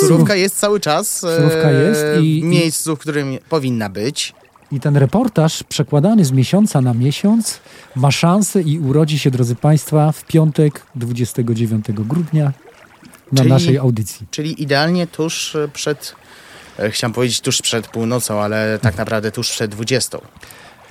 Surówka 0.00 0.34
jest 0.34 0.58
cały 0.58 0.80
czas 0.80 1.24
e, 1.24 1.36
Surówka 1.36 1.70
jest 1.70 2.04
i- 2.22 2.40
w 2.40 2.44
miejscu, 2.44 2.96
w 2.96 2.98
którym 2.98 3.38
powinna 3.48 3.88
być. 3.88 4.34
I 4.72 4.80
ten 4.80 4.96
reportaż 4.96 5.62
przekładany 5.62 6.24
z 6.24 6.32
miesiąca 6.32 6.80
na 6.80 6.94
miesiąc 6.94 7.60
ma 7.96 8.10
szansę 8.10 8.62
i 8.62 8.78
urodzi 8.78 9.18
się, 9.18 9.30
drodzy 9.30 9.54
Państwa, 9.54 10.12
w 10.12 10.24
piątek 10.24 10.82
29 10.94 11.86
grudnia 11.92 12.52
na 13.32 13.38
Czyli- 13.42 13.50
naszej 13.52 13.78
audycji. 13.78 14.26
Czyli 14.30 14.62
idealnie 14.62 15.06
tuż 15.06 15.54
e, 15.56 15.68
przed, 15.68 16.14
e, 16.78 16.90
chciałem 16.90 17.12
powiedzieć 17.12 17.40
tuż 17.40 17.62
przed 17.62 17.88
północą, 17.88 18.40
ale 18.40 18.78
tak 18.82 18.96
naprawdę 18.96 19.32
tuż 19.32 19.50
przed 19.50 19.70
20. 19.70 20.18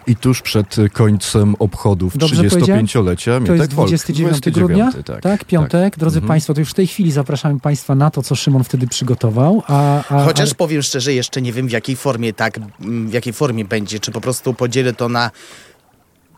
I 0.07 0.15
tuż 0.15 0.41
przed 0.41 0.75
końcem 0.93 1.55
obchodów 1.59 2.17
Dobrze 2.17 2.43
35-lecia 2.43 3.39
To 3.45 3.53
jest 3.53 3.73
Folk. 3.73 3.89
29 3.89 4.49
grudnia? 4.51 4.91
tak. 5.05 5.21
tak, 5.21 5.45
piątek. 5.45 5.97
Drodzy 5.97 6.17
Mhm. 6.17 6.27
Państwo, 6.27 6.53
to 6.53 6.59
już 6.59 6.69
w 6.69 6.73
tej 6.73 6.87
chwili 6.87 7.11
zapraszamy 7.11 7.59
Państwa 7.59 7.95
na 7.95 8.11
to, 8.11 8.23
co 8.23 8.35
Szymon 8.35 8.63
wtedy 8.63 8.87
przygotował. 8.87 9.63
A, 9.67 10.03
a, 10.09 10.23
Chociaż 10.25 10.49
ale- 10.49 10.55
powiem 10.55 10.81
szczerze, 10.81 11.13
jeszcze 11.13 11.41
nie 11.41 11.53
wiem 11.53 11.67
w 11.67 11.71
jakiej 11.71 11.95
formie 11.95 12.33
tak, 12.33 12.59
w 12.79 13.13
jakiej 13.13 13.33
formie 13.33 13.65
będzie, 13.65 13.99
czy 13.99 14.11
po 14.11 14.21
prostu 14.21 14.53
podzielę 14.53 14.93
to 14.93 15.09
na 15.09 15.31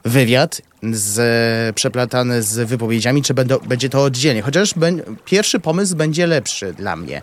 wywiad 0.07 0.61
z, 0.91 1.75
przeplatany 1.75 2.43
z 2.43 2.69
wypowiedziami, 2.69 3.23
czy 3.23 3.33
będą, 3.33 3.59
będzie 3.59 3.89
to 3.89 4.03
oddzielnie. 4.03 4.41
Chociaż 4.41 4.73
ben, 4.73 5.01
pierwszy 5.25 5.59
pomysł 5.59 5.95
będzie 5.95 6.27
lepszy 6.27 6.73
dla 6.73 6.95
mnie. 6.95 7.21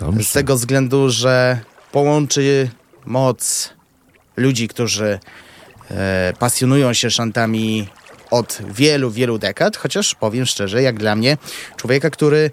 Dobrze. 0.00 0.24
Z 0.24 0.32
tego 0.32 0.56
względu, 0.56 1.10
że 1.10 1.60
połączy 1.92 2.70
moc 3.06 3.70
ludzi, 4.36 4.68
którzy 4.68 5.18
e, 5.90 6.32
pasjonują 6.38 6.92
się 6.92 7.10
szantami 7.10 7.88
od 8.30 8.58
wielu, 8.74 9.10
wielu 9.10 9.38
dekad, 9.38 9.76
chociaż 9.76 10.14
powiem 10.14 10.46
szczerze, 10.46 10.82
jak 10.82 10.98
dla 10.98 11.16
mnie, 11.16 11.36
człowieka, 11.76 12.10
który 12.10 12.50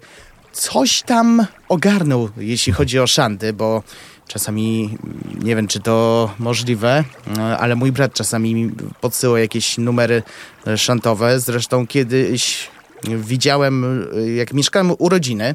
coś 0.52 1.02
tam 1.02 1.46
ogarnął, 1.68 2.28
jeśli 2.36 2.72
chodzi 2.72 2.98
o 2.98 3.06
szanty, 3.06 3.52
bo 3.52 3.82
czasami 4.28 4.98
nie 5.42 5.56
wiem, 5.56 5.68
czy 5.68 5.80
to 5.80 6.30
możliwe, 6.38 7.04
e, 7.38 7.58
ale 7.58 7.76
mój 7.76 7.92
brat 7.92 8.12
czasami 8.12 8.54
mi 8.54 8.72
podsyła 9.00 9.40
jakieś 9.40 9.78
numery 9.78 10.22
e, 10.66 10.78
szantowe. 10.78 11.40
Zresztą 11.40 11.86
kiedyś 11.86 12.68
widziałem, 13.04 14.08
e, 14.16 14.30
jak 14.30 14.52
mieszkałem 14.52 14.92
u 14.98 15.08
rodziny, 15.08 15.54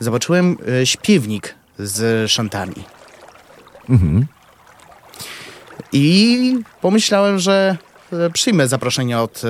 zobaczyłem 0.00 0.56
śpiewnik 0.84 1.54
z 1.78 2.30
szantami. 2.30 2.84
Mhm. 3.88 4.26
I 5.92 6.58
pomyślałem, 6.80 7.38
że 7.38 7.76
przyjmę 8.32 8.68
zaproszenie 8.68 9.18
od 9.18 9.42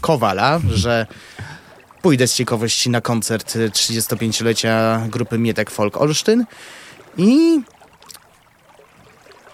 Kowala, 0.00 0.60
że 0.74 1.06
pójdę 2.02 2.26
z 2.26 2.34
ciekawości 2.34 2.90
na 2.90 3.00
koncert 3.00 3.56
e, 3.56 3.68
35-lecia 3.68 5.02
grupy 5.08 5.38
Mietek 5.38 5.70
Folk 5.70 5.96
Olsztyn 5.96 6.44
i 7.16 7.60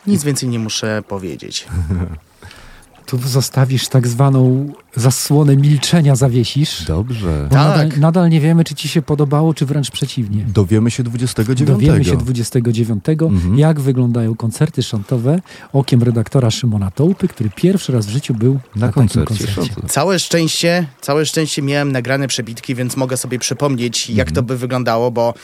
nic 0.06 0.24
więcej 0.24 0.48
nie 0.48 0.58
muszę 0.58 1.02
powiedzieć. 1.08 1.66
Tu 3.06 3.18
zostawisz 3.18 3.88
tak 3.88 4.08
zwaną 4.08 4.72
zasłonę 4.96 5.56
milczenia, 5.56 6.16
zawiesisz. 6.16 6.84
Dobrze. 6.84 7.46
Tak. 7.50 7.52
nadal, 7.52 7.88
nadal 8.00 8.28
nie 8.30 8.40
wiemy, 8.40 8.64
czy 8.64 8.74
ci 8.74 8.88
się 8.88 9.02
podobało, 9.02 9.54
czy 9.54 9.66
wręcz 9.66 9.90
przeciwnie. 9.90 10.44
Dowiemy 10.48 10.90
się 10.90 11.02
29. 11.02 11.62
Dowiemy 11.62 12.04
się 12.04 12.16
29, 12.16 13.04
Mhm. 13.22 13.58
jak 13.58 13.80
wyglądają 13.80 14.34
koncerty 14.36 14.82
szantowe 14.82 15.40
okiem 15.72 16.02
redaktora 16.02 16.50
Szymona 16.50 16.90
Tołpy, 16.90 17.28
który 17.28 17.50
pierwszy 17.50 17.92
raz 17.92 18.06
w 18.06 18.10
życiu 18.10 18.34
był 18.34 18.60
na, 18.76 18.86
takim 18.86 19.08
koncercie. 19.08 19.46
Całe 19.88 20.18
szczęście, 20.18 20.86
całe 21.00 21.26
szczęście 21.26 21.62
miałem 21.62 21.92
nagrane 21.92 22.28
przebitki, 22.28 22.74
więc 22.74 22.96
mogę 22.96 23.16
sobie 23.16 23.38
przypomnieć, 23.38 24.10
jak 24.10 24.32
to 24.32 24.42
by 24.42 24.56
wyglądało, 24.58 25.10
bo 25.10 25.34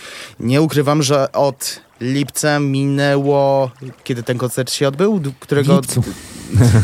nie 0.40 0.62
ukrywam, 0.62 1.02
że 1.02 1.32
od 1.32 1.80
lipca 2.00 2.60
minęło, 2.60 3.70
kiedy 4.04 4.22
ten 4.22 4.38
koncert 4.38 4.72
się 4.72 4.88
odbył, 4.88 5.20
którego... 5.40 5.74
W 5.74 5.82
lipcu. 5.82 6.02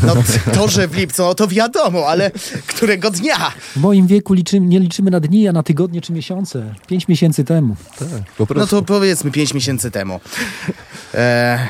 No 0.05 0.13
to, 0.53 0.67
że 0.67 0.87
w 0.87 0.95
lipcu, 0.95 1.23
no 1.23 1.35
to 1.35 1.47
wiadomo, 1.47 2.05
ale 2.07 2.31
którego 2.67 3.11
dnia? 3.11 3.51
W 3.75 3.77
moim 3.77 4.07
wieku 4.07 4.33
liczymy, 4.33 4.67
nie 4.67 4.79
liczymy 4.79 5.11
na 5.11 5.19
dni, 5.19 5.47
a 5.47 5.51
na 5.51 5.63
tygodnie 5.63 6.01
czy 6.01 6.13
miesiące. 6.13 6.73
Pięć 6.87 7.07
miesięcy 7.07 7.43
temu. 7.43 7.75
Tak, 7.99 8.07
No 8.55 8.67
to 8.67 8.81
powiedzmy 8.81 9.31
5 9.31 9.53
miesięcy 9.53 9.91
temu. 9.91 10.19
E, 11.13 11.67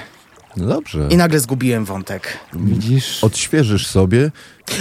No 0.57 0.67
dobrze. 0.67 1.07
I 1.09 1.17
nagle 1.17 1.39
zgubiłem 1.39 1.85
wątek. 1.85 2.37
Widzisz? 2.53 3.23
Odświeżysz 3.23 3.87
sobie. 3.87 4.31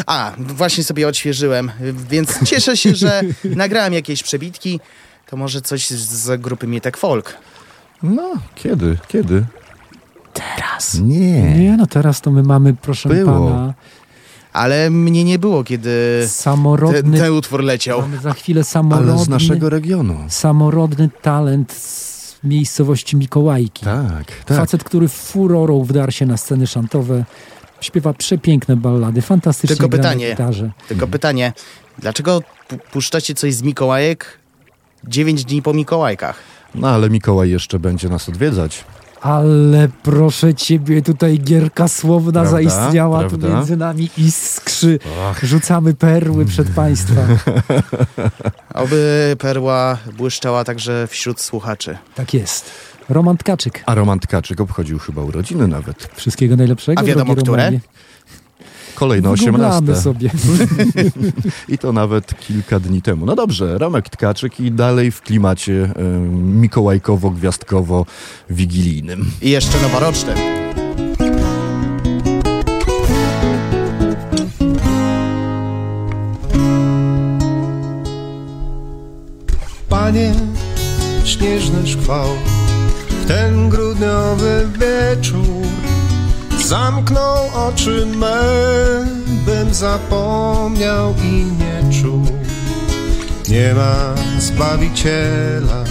A, 0.06 0.32
właśnie 0.38 0.84
sobie 0.84 1.08
odświeżyłem, 1.08 1.70
więc 2.10 2.44
cieszę 2.44 2.76
się, 2.76 2.94
że 2.94 3.22
nagrałem 3.44 3.92
jakieś 3.92 4.22
przebitki. 4.22 4.80
To 5.26 5.36
może 5.36 5.60
coś 5.62 5.86
z, 5.90 5.94
z 5.94 6.40
grupy 6.40 6.66
Mietek 6.66 6.96
Folk. 6.96 7.34
No, 8.02 8.32
kiedy? 8.54 8.98
Kiedy? 9.08 9.44
Teraz. 10.32 10.94
Nie. 10.94 11.42
Nie, 11.58 11.76
no 11.76 11.86
teraz 11.86 12.20
to 12.20 12.30
my 12.30 12.42
mamy, 12.42 12.74
proszę 12.74 13.08
Było. 13.08 13.50
pana, 13.50 13.74
Ale 14.56 14.90
mnie 14.90 15.24
nie 15.24 15.38
było, 15.38 15.64
kiedy 15.64 16.24
samorodny... 16.26 17.02
ten, 17.02 17.12
ten 17.12 17.32
utwór 17.32 17.62
leciał. 17.64 18.00
Mamy 18.00 18.18
za 18.18 18.32
chwilę 18.32 18.64
samorodny... 18.64 19.12
Ale 19.12 19.24
z 19.24 19.28
naszego 19.28 19.70
regionu. 19.70 20.18
Samorodny 20.28 21.10
talent 21.22 21.72
z 21.72 22.34
miejscowości 22.44 23.16
Mikołajki. 23.16 23.84
Tak, 23.84 24.24
tak. 24.44 24.56
Facet, 24.58 24.84
który 24.84 25.08
furorą 25.08 25.82
wdarł 25.84 26.12
się 26.12 26.26
na 26.26 26.36
sceny 26.36 26.66
szantowe. 26.66 27.24
Śpiewa 27.80 28.12
przepiękne 28.12 28.76
ballady, 28.76 29.22
fantastycznie 29.22 29.76
Tylko 29.76 29.88
pytanie, 29.96 30.30
gitarze. 30.30 30.70
tylko 30.88 31.06
pytanie, 31.06 31.52
dlaczego 31.98 32.42
pu- 32.68 32.78
puszczacie 32.92 33.34
coś 33.34 33.54
z 33.54 33.62
Mikołajek 33.62 34.38
9 35.04 35.44
dni 35.44 35.62
po 35.62 35.74
Mikołajkach? 35.74 36.36
No 36.74 36.88
ale 36.88 37.10
Mikołaj 37.10 37.50
jeszcze 37.50 37.78
będzie 37.78 38.08
nas 38.08 38.28
odwiedzać. 38.28 38.84
Ale 39.26 39.88
proszę 40.02 40.54
ciebie, 40.54 41.02
tutaj 41.02 41.38
gierka 41.38 41.88
słowna 41.88 42.32
Prawda? 42.32 42.50
zaistniała 42.50 43.24
tu 43.24 43.28
Prawda? 43.38 43.48
między 43.56 43.76
nami 43.76 44.10
iskrzy. 44.18 44.98
Rzucamy 45.42 45.94
perły 45.94 46.44
przed 46.44 46.70
państwa. 46.70 47.20
Oby 48.74 49.36
perła 49.38 49.98
błyszczała 50.16 50.64
także 50.64 51.06
wśród 51.06 51.40
słuchaczy. 51.40 51.98
Tak 52.14 52.34
jest. 52.34 52.70
Roman 53.08 53.36
Tkaczyk. 53.36 53.82
A 53.86 53.94
Roman 53.94 54.20
Tkaczyk 54.20 54.60
obchodził 54.60 54.98
chyba 54.98 55.22
urodziny 55.22 55.68
nawet. 55.68 56.08
Wszystkiego 56.14 56.56
najlepszego. 56.56 57.00
A 57.00 57.04
wiadomo, 57.04 57.36
które? 57.36 57.56
Romanie. 57.64 57.80
Kolejne 58.96 59.30
Wygooglamy 59.30 59.92
18. 59.92 60.02
sobie. 60.02 60.30
I 61.74 61.78
to 61.78 61.92
nawet 61.92 62.40
kilka 62.40 62.80
dni 62.80 63.02
temu. 63.02 63.26
No 63.26 63.36
dobrze, 63.36 63.78
Romek 63.78 64.08
Tkaczyk 64.08 64.60
i 64.60 64.72
dalej 64.72 65.10
w 65.10 65.22
klimacie 65.22 65.72
e, 65.72 65.92
mikołajkowo-gwiazdkowo-wigilijnym. 66.60 69.24
I 69.42 69.50
jeszcze 69.50 69.82
noworoczny. 69.82 70.34
Panie, 79.88 80.34
śnieżny 81.24 81.86
szkwał 81.86 82.28
w 83.08 83.26
ten 83.26 83.68
grudniowy 83.68 84.68
wieczór 84.78 85.65
zamknął 86.66 87.68
oczy 87.68 88.06
me, 88.06 88.42
bym 89.46 89.74
zapomniał 89.74 91.14
i 91.24 91.44
nie 91.44 92.02
czuł. 92.02 92.26
Nie 93.48 93.74
ma 93.74 94.14
Zbawiciela 94.38 95.84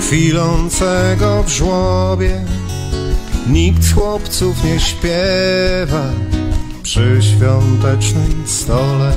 kwilącego 0.00 1.42
w 1.42 1.48
żłobie, 1.48 2.44
nikt 3.46 3.94
chłopców 3.94 4.64
nie 4.64 4.80
śpiewa 4.80 6.04
przy 6.82 7.18
świątecznym 7.22 8.42
stole. 8.46 9.12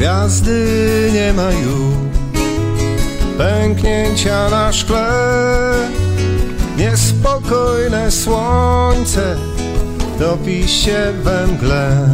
Gwiazdy 0.00 1.10
nie 1.14 1.32
ma 1.32 1.52
już, 1.52 1.94
pęknięcia 3.38 4.50
na 4.50 4.72
szkle, 4.72 5.10
niespokojne 6.76 8.10
słońce 8.10 9.36
topi 10.18 10.68
się 10.68 11.12
we 11.24 11.46
mgle. 11.46 12.08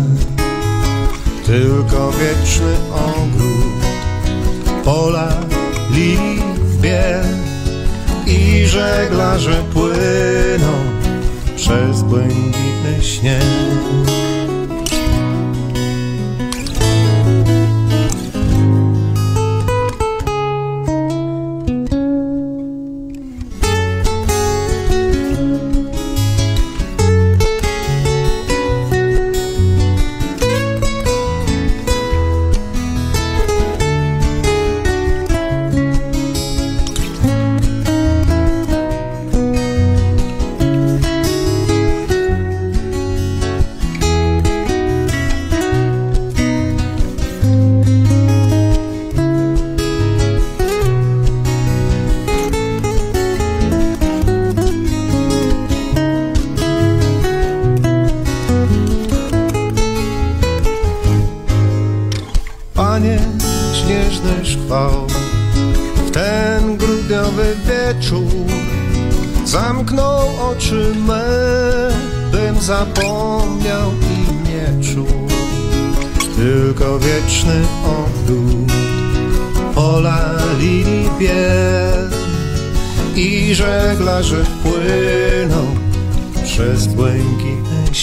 Tylko 1.44 2.12
wieczny 2.12 2.76
ogród, 2.92 3.82
pola, 4.84 5.32
biel 6.80 7.24
i 8.26 8.66
żeglarze 8.66 9.64
płyną 9.72 10.72
przez 11.56 12.02
błękitny 12.02 13.02
śnieg. 13.02 14.25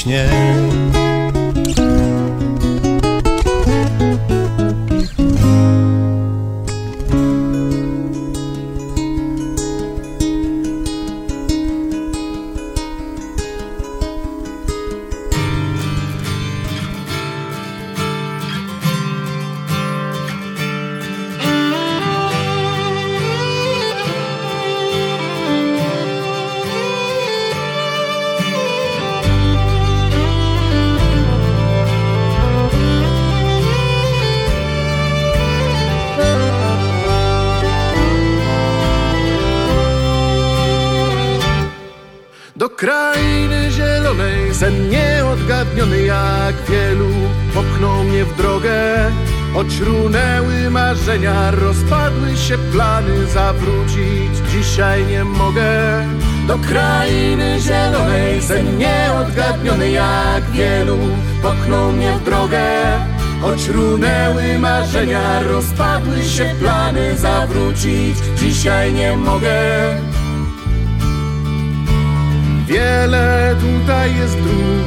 Błękitny 0.06 0.93
wielu 60.84 60.98
popchnął 61.42 61.92
mnie 61.92 62.14
w 62.14 62.24
drogę 62.24 62.62
Choć 63.42 63.68
runęły 63.68 64.60
marzenia, 64.60 65.40
rozpadły 65.44 66.24
się 66.24 66.56
plany 66.60 67.18
Zawrócić 67.18 68.18
dzisiaj 68.38 68.94
nie 68.94 69.18
mogę 69.18 69.60
Wiele 72.68 73.56
tutaj 73.60 74.16
jest 74.16 74.38
dróg 74.38 74.86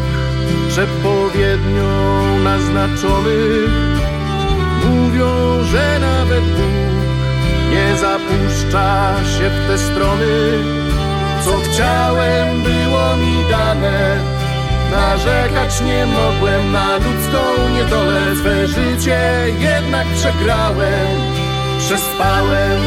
przepowiednią 0.68 2.38
naznaczonych. 2.44 3.70
Mówią, 4.84 5.26
że 5.64 5.98
nawet 6.00 6.44
Bóg 6.44 6.86
nie 7.70 7.96
zapuszcza 7.98 9.14
się 9.24 9.50
w 9.50 9.68
te 9.68 9.78
strony. 9.78 10.26
Co 11.44 11.56
chciałem 11.56 12.62
było 12.62 13.16
mi 13.16 13.50
dane, 13.50 14.35
narzekać 14.96 15.80
nie 15.80 16.06
mogłem 16.06 16.72
na 16.72 16.96
ludzką 16.96 17.42
niedolę. 17.74 18.36
Swe 18.36 18.66
życie 18.66 19.20
jednak 19.58 20.06
przegrałem, 20.06 21.16
przespałem. 21.78 22.80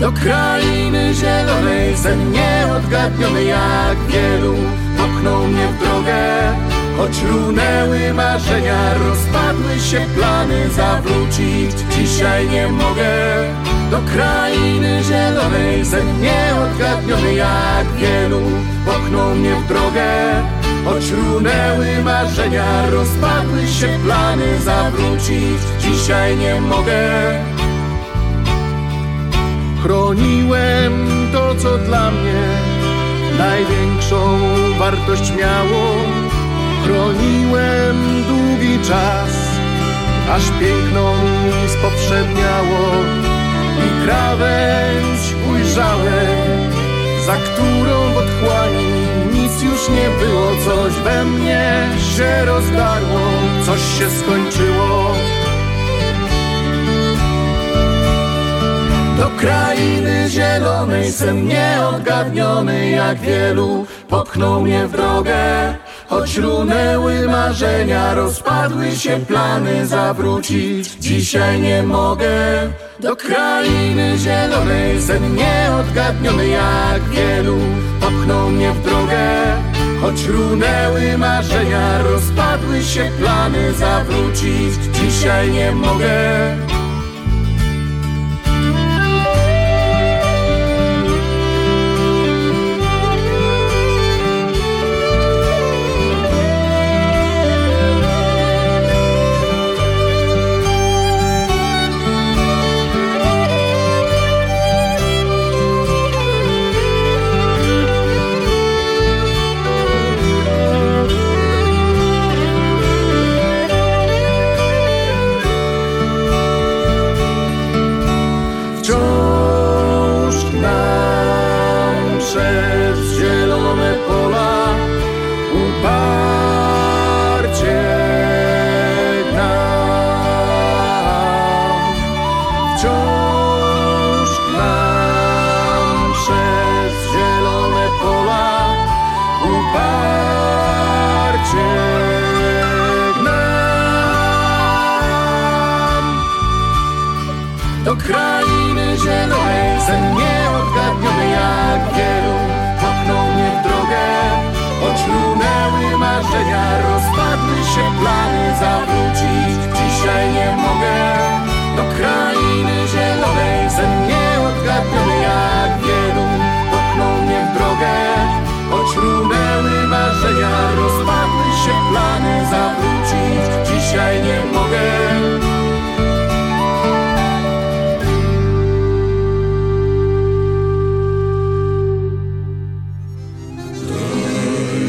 Do 0.00 0.12
krainy 0.12 1.14
zielonej 1.14 1.96
sen 1.96 2.32
nieodgadniony 2.32 3.44
jak 3.44 3.98
wielu 4.08 4.54
popchnął 4.96 5.46
mnie 5.46 5.66
w 5.68 5.78
drogę 5.78 6.52
Choć 6.96 7.22
runęły 7.22 8.14
marzenia, 8.14 8.94
rozpadły 8.94 9.80
się 9.90 10.06
plany 10.16 10.70
Zawrócić 10.70 11.72
dzisiaj 11.96 12.48
nie 12.48 12.68
mogę 12.68 13.06
do 13.90 14.00
krainy 14.12 15.02
zielonej 15.02 15.84
Sen 15.84 16.20
nieodgadniony 16.20 17.34
jak 17.34 17.86
wielu. 17.92 18.40
Popchnął 18.86 19.34
mnie 19.34 19.54
w 19.56 19.68
drogę 19.68 20.42
Choć 20.84 21.10
runęły 21.10 22.04
marzenia, 22.04 22.90
rozpadły 22.90 23.66
się 23.66 23.88
plany 24.04 24.60
Zawrócić. 24.60 25.60
Dzisiaj 25.80 26.36
nie 26.36 26.60
mogę. 26.60 27.02
Chroniłem 29.82 31.06
to, 31.32 31.54
co 31.54 31.78
dla 31.78 32.10
mnie 32.10 32.42
największą 33.38 34.38
wartość 34.78 35.32
miało. 35.32 35.94
Chroniłem 36.84 38.24
długi 38.28 38.78
czas, 38.88 39.30
aż 40.30 40.42
piękno 40.60 41.14
mi 41.14 41.68
spowszedniało 41.70 43.35
I 43.86 44.06
krawędź 44.06 45.34
ujrzałem, 45.50 46.72
za 47.26 47.36
którą 47.36 48.12
w 48.12 48.16
otchłani 48.16 49.06
nic 49.32 49.62
już 49.62 49.88
nie 49.88 50.26
było. 50.26 50.50
Coś 50.64 50.92
we 50.92 51.24
mnie 51.24 51.88
się 52.16 52.44
rozdarło, 52.44 53.20
coś 53.66 53.80
się 53.98 54.10
skończyło. 54.10 55.14
Do 59.18 59.30
krainy 59.30 60.28
zielonej 60.28 61.12
sen 61.12 61.48
nieodgadniony 61.48 62.90
jak 62.90 63.18
wielu 63.20 63.86
popchnął 64.08 64.60
mnie 64.60 64.86
w 64.86 64.92
drogę 64.92 65.74
Choć 66.08 66.36
runęły 66.36 67.28
marzenia, 67.28 68.14
rozpadły 68.14 68.90
się 68.96 69.20
plany 69.28 69.86
zawrócić. 69.86 70.88
Dzisiaj 70.88 71.60
nie 71.60 71.82
mogę 71.82 72.28
do 73.00 73.16
krainy 73.16 74.18
zielonej 74.18 75.02
Sen 75.02 75.34
nieodgadniony 75.34 76.48
jak 76.48 77.02
wielu. 77.02 77.58
Popchnął 78.00 78.50
mnie 78.50 78.72
w 78.72 78.82
drogę 78.82 79.56
Choć 80.00 80.24
runęły 80.24 81.18
marzenia, 81.18 82.02
rozpadły 82.02 82.82
się 82.82 83.10
plany 83.20 83.72
zawrócić. 83.72 84.74
Dzisiaj 84.92 85.52
nie 85.52 85.72
mogę 85.72 86.16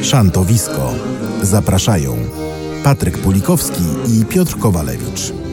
Szantowisko. 0.08 0.94
Zapraszają 1.42 2.18
Patryk 2.84 3.18
Pulikowski 3.18 3.84
i 4.08 4.26
Piotr 4.26 4.58
Kowalewicz. 4.58 5.47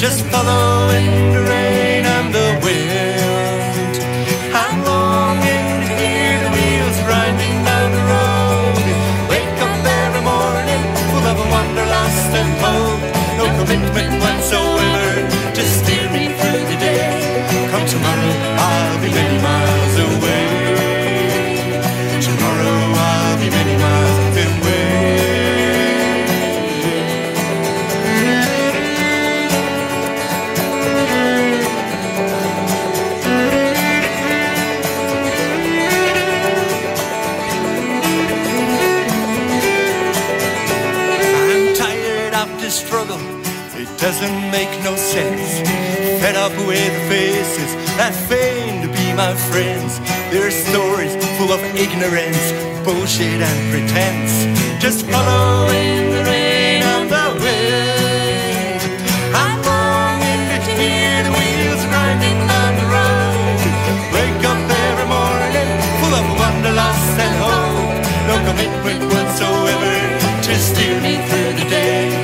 just 0.00 0.24
following 0.28 1.44
the 1.44 1.49
up 46.40 46.56
with 46.66 46.94
faces 47.12 47.70
that 48.00 48.16
feign 48.16 48.80
to 48.80 48.88
be 48.88 49.12
my 49.12 49.36
friends. 49.52 50.00
Their 50.32 50.50
stories 50.50 51.12
full 51.36 51.52
of 51.52 51.60
ignorance, 51.76 52.40
bullshit 52.80 53.44
and 53.44 53.60
pretense. 53.68 54.32
Just 54.80 55.04
following 55.04 56.08
the 56.16 56.22
rain 56.24 56.80
and 56.80 57.06
the 57.12 57.26
wind. 57.44 58.80
I'm 59.36 59.60
longing 59.68 60.44
to 60.64 60.72
hear 60.80 61.12
the 61.28 61.32
wheels 61.36 61.82
grinding 61.92 62.40
on 62.60 62.72
the 62.80 62.86
road. 62.88 63.60
Wake 64.16 64.44
up 64.48 64.64
every 64.88 65.08
morning 65.12 65.70
full 66.00 66.14
of 66.20 66.24
wanderlust 66.40 67.16
and 67.20 67.34
hope. 67.44 68.00
No 68.32 68.36
commitment 68.48 69.00
whatsoever 69.12 69.92
to 70.46 70.52
steer 70.56 70.96
me 71.04 71.20
through 71.28 71.52
the 71.60 71.66
day. 71.68 72.19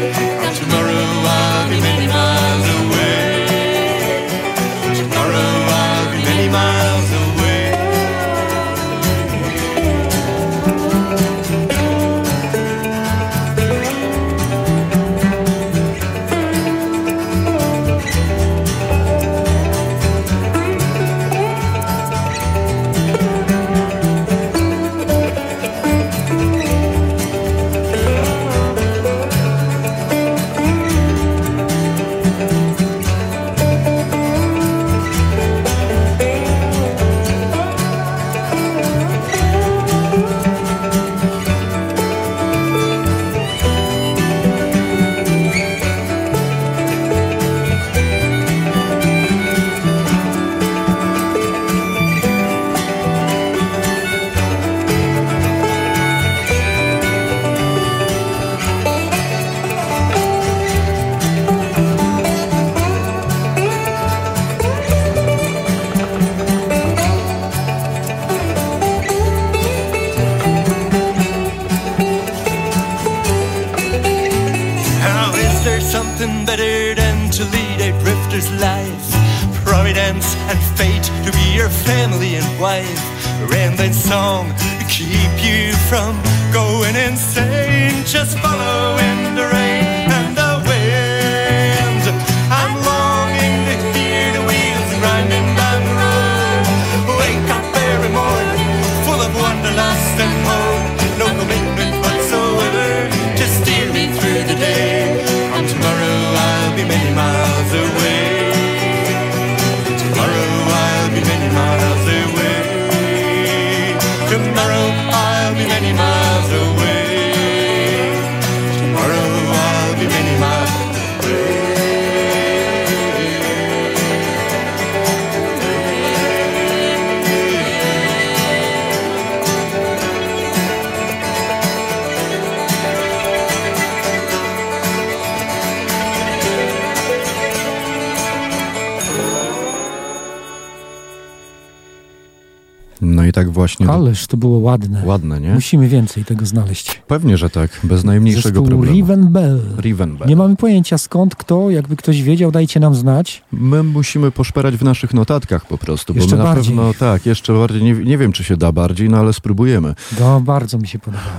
Ależ 144.26 144.30
to 144.30 144.36
było 144.36 144.58
ładne. 144.58 145.02
Ładne, 145.04 145.40
nie? 145.40 145.54
Musimy 145.54 145.88
więcej 145.88 146.24
tego 146.24 146.46
znaleźć. 146.46 147.02
Pewnie, 147.06 147.36
że 147.36 147.50
tak, 147.50 147.70
bez 147.84 148.04
najmniejszego 148.04 148.48
Zespół 148.48 148.66
problemu. 148.66 148.94
Riven 148.96 149.28
Bell. 149.32 149.60
Riven 149.80 150.16
Bell. 150.16 150.28
Nie 150.28 150.36
mamy 150.36 150.56
pojęcia 150.56 150.98
skąd, 150.98 151.34
kto, 151.34 151.70
jakby 151.70 151.96
ktoś 151.96 152.22
wiedział, 152.22 152.50
dajcie 152.52 152.80
nam 152.80 152.94
znać. 152.94 153.42
My 153.52 153.82
musimy 153.82 154.30
poszperać 154.30 154.76
w 154.76 154.82
naszych 154.84 155.14
notatkach 155.14 155.66
po 155.66 155.78
prostu, 155.78 156.14
bo 156.14 156.20
Jeszcze 156.20 156.36
my 156.36 156.42
na 156.44 156.44
bardziej. 156.54 156.74
pewno 156.76 156.94
tak, 156.94 157.26
jeszcze 157.26 157.52
bardziej, 157.54 157.82
nie, 157.82 157.92
nie 157.92 158.18
wiem 158.18 158.32
czy 158.32 158.44
się 158.44 158.56
da 158.56 158.72
bardziej, 158.72 159.08
no 159.08 159.16
ale 159.18 159.32
spróbujemy. 159.32 159.94
No, 160.20 160.40
bardzo 160.40 160.78
mi 160.78 160.88
się 160.88 160.98
podobało. 160.98 161.30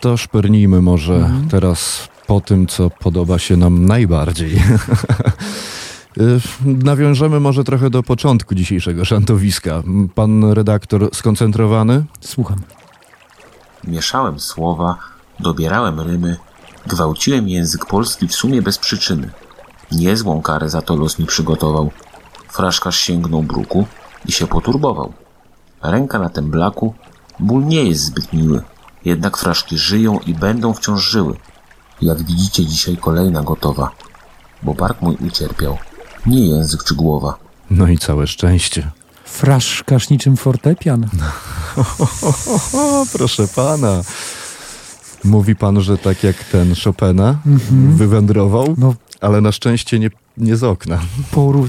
To 0.00 0.16
szpernijmy 0.16 0.82
może 0.82 1.14
Mhm. 1.14 1.48
teraz 1.48 2.08
po 2.26 2.40
tym, 2.40 2.66
co 2.66 2.90
podoba 2.90 3.38
się 3.38 3.56
nam 3.56 3.86
najbardziej. 3.86 4.50
Y, 6.18 6.40
Nawiążemy 6.64 7.40
może 7.40 7.64
trochę 7.64 7.90
do 7.90 8.02
początku 8.02 8.54
dzisiejszego 8.54 9.04
szantowiska. 9.04 9.82
Pan 10.14 10.52
redaktor 10.52 11.08
skoncentrowany? 11.12 12.04
Słucham. 12.20 12.56
Mieszałem 13.84 14.40
słowa, 14.40 14.96
dobierałem 15.40 16.00
rymy, 16.00 16.36
gwałciłem 16.86 17.48
język 17.48 17.86
polski 17.86 18.28
w 18.28 18.34
sumie 18.34 18.62
bez 18.62 18.78
przyczyny. 18.78 19.30
Niezłą 19.92 20.42
karę 20.42 20.68
za 20.68 20.82
to 20.82 20.96
los 20.96 21.18
mi 21.18 21.26
przygotował. 21.26 21.90
Fraszkarz 22.48 22.96
sięgnął 22.96 23.42
bruku 23.42 23.86
i 24.26 24.32
się 24.32 24.46
poturbował. 24.46 25.12
Ręka 25.82 26.18
na 26.18 26.28
tym 26.28 26.50
blaku, 26.50 26.94
ból 27.40 27.64
nie 27.64 27.84
jest 27.84 28.04
zbyt 28.04 28.32
miły. 28.32 28.62
Jednak 29.04 29.36
fraszki 29.36 29.78
żyją 29.78 30.18
i 30.26 30.34
będą 30.34 30.74
wciąż 30.74 31.10
żyły. 31.10 31.36
Jak 32.02 32.22
widzicie 32.22 32.66
dzisiaj 32.66 32.96
kolejna 32.96 33.42
gotowa, 33.42 33.90
bo 34.62 34.74
bark 34.74 35.02
mój 35.02 35.16
ucierpiał, 35.26 35.78
nie 36.26 36.46
język 36.46 36.84
czy 36.84 36.94
głowa. 36.94 37.38
No 37.70 37.88
i 37.88 37.98
całe 37.98 38.26
szczęście. 38.26 38.90
Fraszkarz 39.24 40.10
niczym 40.10 40.36
fortepian. 40.36 41.08
O, 42.74 43.06
proszę 43.12 43.48
pana. 43.48 44.02
Mówi 45.24 45.56
pan, 45.56 45.80
że 45.80 45.98
tak 45.98 46.22
jak 46.24 46.44
ten 46.44 46.74
Chopina 46.84 47.38
Mhm. 47.46 47.96
wywędrował, 47.96 48.74
No. 48.78 48.94
ale 49.20 49.40
na 49.40 49.52
szczęście 49.52 49.98
nie, 49.98 50.10
nie 50.36 50.56
z 50.56 50.64
okna. 50.64 50.98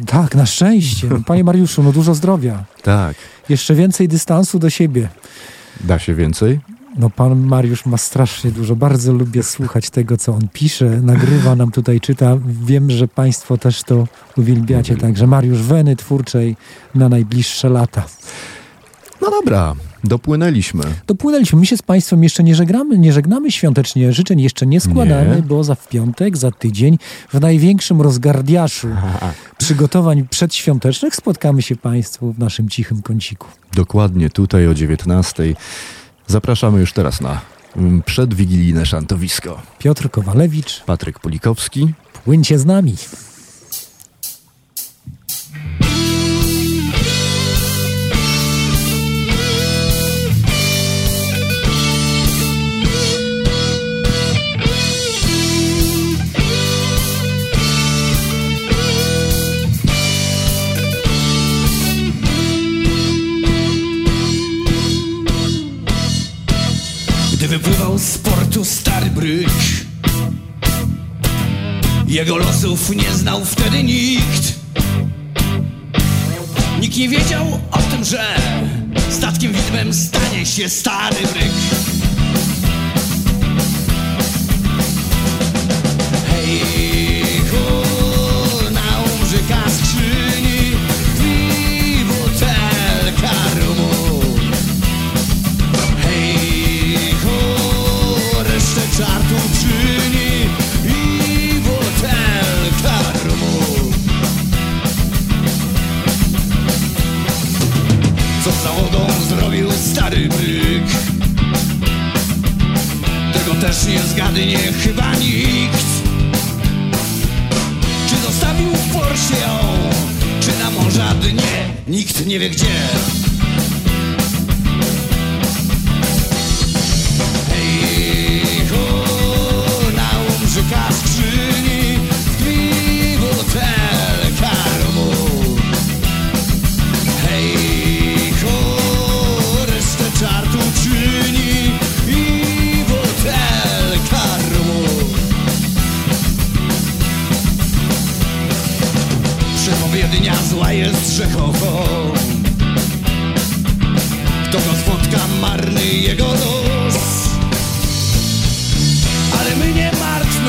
Tak, 0.05 0.35
na 0.35 0.45
szczęście. 0.45 1.09
Panie 1.25 1.43
Mariuszu, 1.43 1.83
no 1.83 1.91
dużo 1.91 2.13
zdrowia. 2.15 2.63
Tak. 2.83 3.15
Jeszcze 3.49 3.75
więcej 3.75 4.07
dystansu 4.07 4.59
do 4.59 4.69
siebie. 4.69 5.09
Da 5.81 5.99
się 5.99 6.13
więcej? 6.13 6.59
No 6.97 7.09
pan 7.09 7.39
Mariusz 7.47 7.85
ma 7.85 7.97
strasznie 7.97 8.51
dużo. 8.51 8.75
Bardzo 8.75 9.13
lubię 9.13 9.43
słuchać 9.43 9.89
tego, 9.89 10.17
co 10.17 10.33
on 10.33 10.47
pisze, 10.53 10.85
nagrywa 11.01 11.55
nam 11.55 11.71
tutaj, 11.71 12.01
czyta. 12.01 12.37
Wiem, 12.65 12.91
że 12.91 13.07
państwo 13.07 13.57
też 13.57 13.83
to 13.83 14.07
uwielbiacie. 14.37 14.97
Także 14.97 15.27
Mariusz 15.27 15.61
Weny 15.61 15.95
twórczej 15.95 16.55
na 16.95 17.09
najbliższe 17.09 17.69
lata. 17.69 18.03
No 19.21 19.29
dobra, 19.31 19.75
dopłynęliśmy. 20.03 20.83
Dopłynęliśmy. 21.07 21.59
My 21.59 21.65
się 21.65 21.77
z 21.77 21.81
Państwem 21.81 22.23
jeszcze 22.23 22.43
nie 22.43 22.55
żegnamy, 22.55 22.97
nie 22.97 23.13
żegnamy 23.13 23.51
świątecznie. 23.51 24.13
Życzeń 24.13 24.41
jeszcze 24.41 24.65
nie 24.65 24.81
składamy, 24.81 25.35
Nie. 25.35 25.41
bo 25.41 25.63
za 25.63 25.75
w 25.75 25.87
piątek, 25.87 26.37
za 26.37 26.51
tydzień, 26.51 26.97
w 27.33 27.39
największym 27.41 28.01
rozgardiaszu 28.01 28.87
przygotowań 29.57 30.27
przedświątecznych 30.29 31.15
spotkamy 31.15 31.61
się 31.61 31.75
Państwu 31.75 32.33
w 32.33 32.39
naszym 32.39 32.69
cichym 32.69 33.01
kąciku. 33.01 33.47
Dokładnie 33.73 34.29
tutaj 34.29 34.67
o 34.67 34.73
19. 34.73 35.43
Zapraszamy 36.27 36.79
już 36.79 36.93
teraz 36.93 37.21
na 37.21 37.41
mm, 37.77 38.03
przedwigilijne 38.03 38.85
szantowisko. 38.85 39.61
Piotr 39.79 40.11
Kowalewicz, 40.11 40.83
Patryk 40.85 41.19
Pulikowski. 41.19 41.93
płyńcie 42.25 42.59
z 42.59 42.65
nami. 42.65 42.95
Nie 72.63 73.11
znał 73.11 73.45
wtedy 73.45 73.83
nikt. 73.83 74.53
Nikt 76.79 76.97
nie 76.97 77.09
wiedział 77.09 77.59
o 77.71 77.77
tym, 77.77 78.03
że 78.03 78.35
Statkiem 79.09 79.53
widmem 79.53 79.93
stanie 79.93 80.45
się 80.45 80.69
stary 80.69 81.15
bryk 81.33 81.82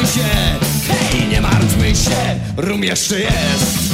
się. 0.06 0.58
Hej, 0.88 1.28
nie 1.28 1.40
martwmy 1.40 1.96
się, 1.96 2.40
rum 2.56 2.84
jeszcze 2.84 3.20
jest. 3.20 3.93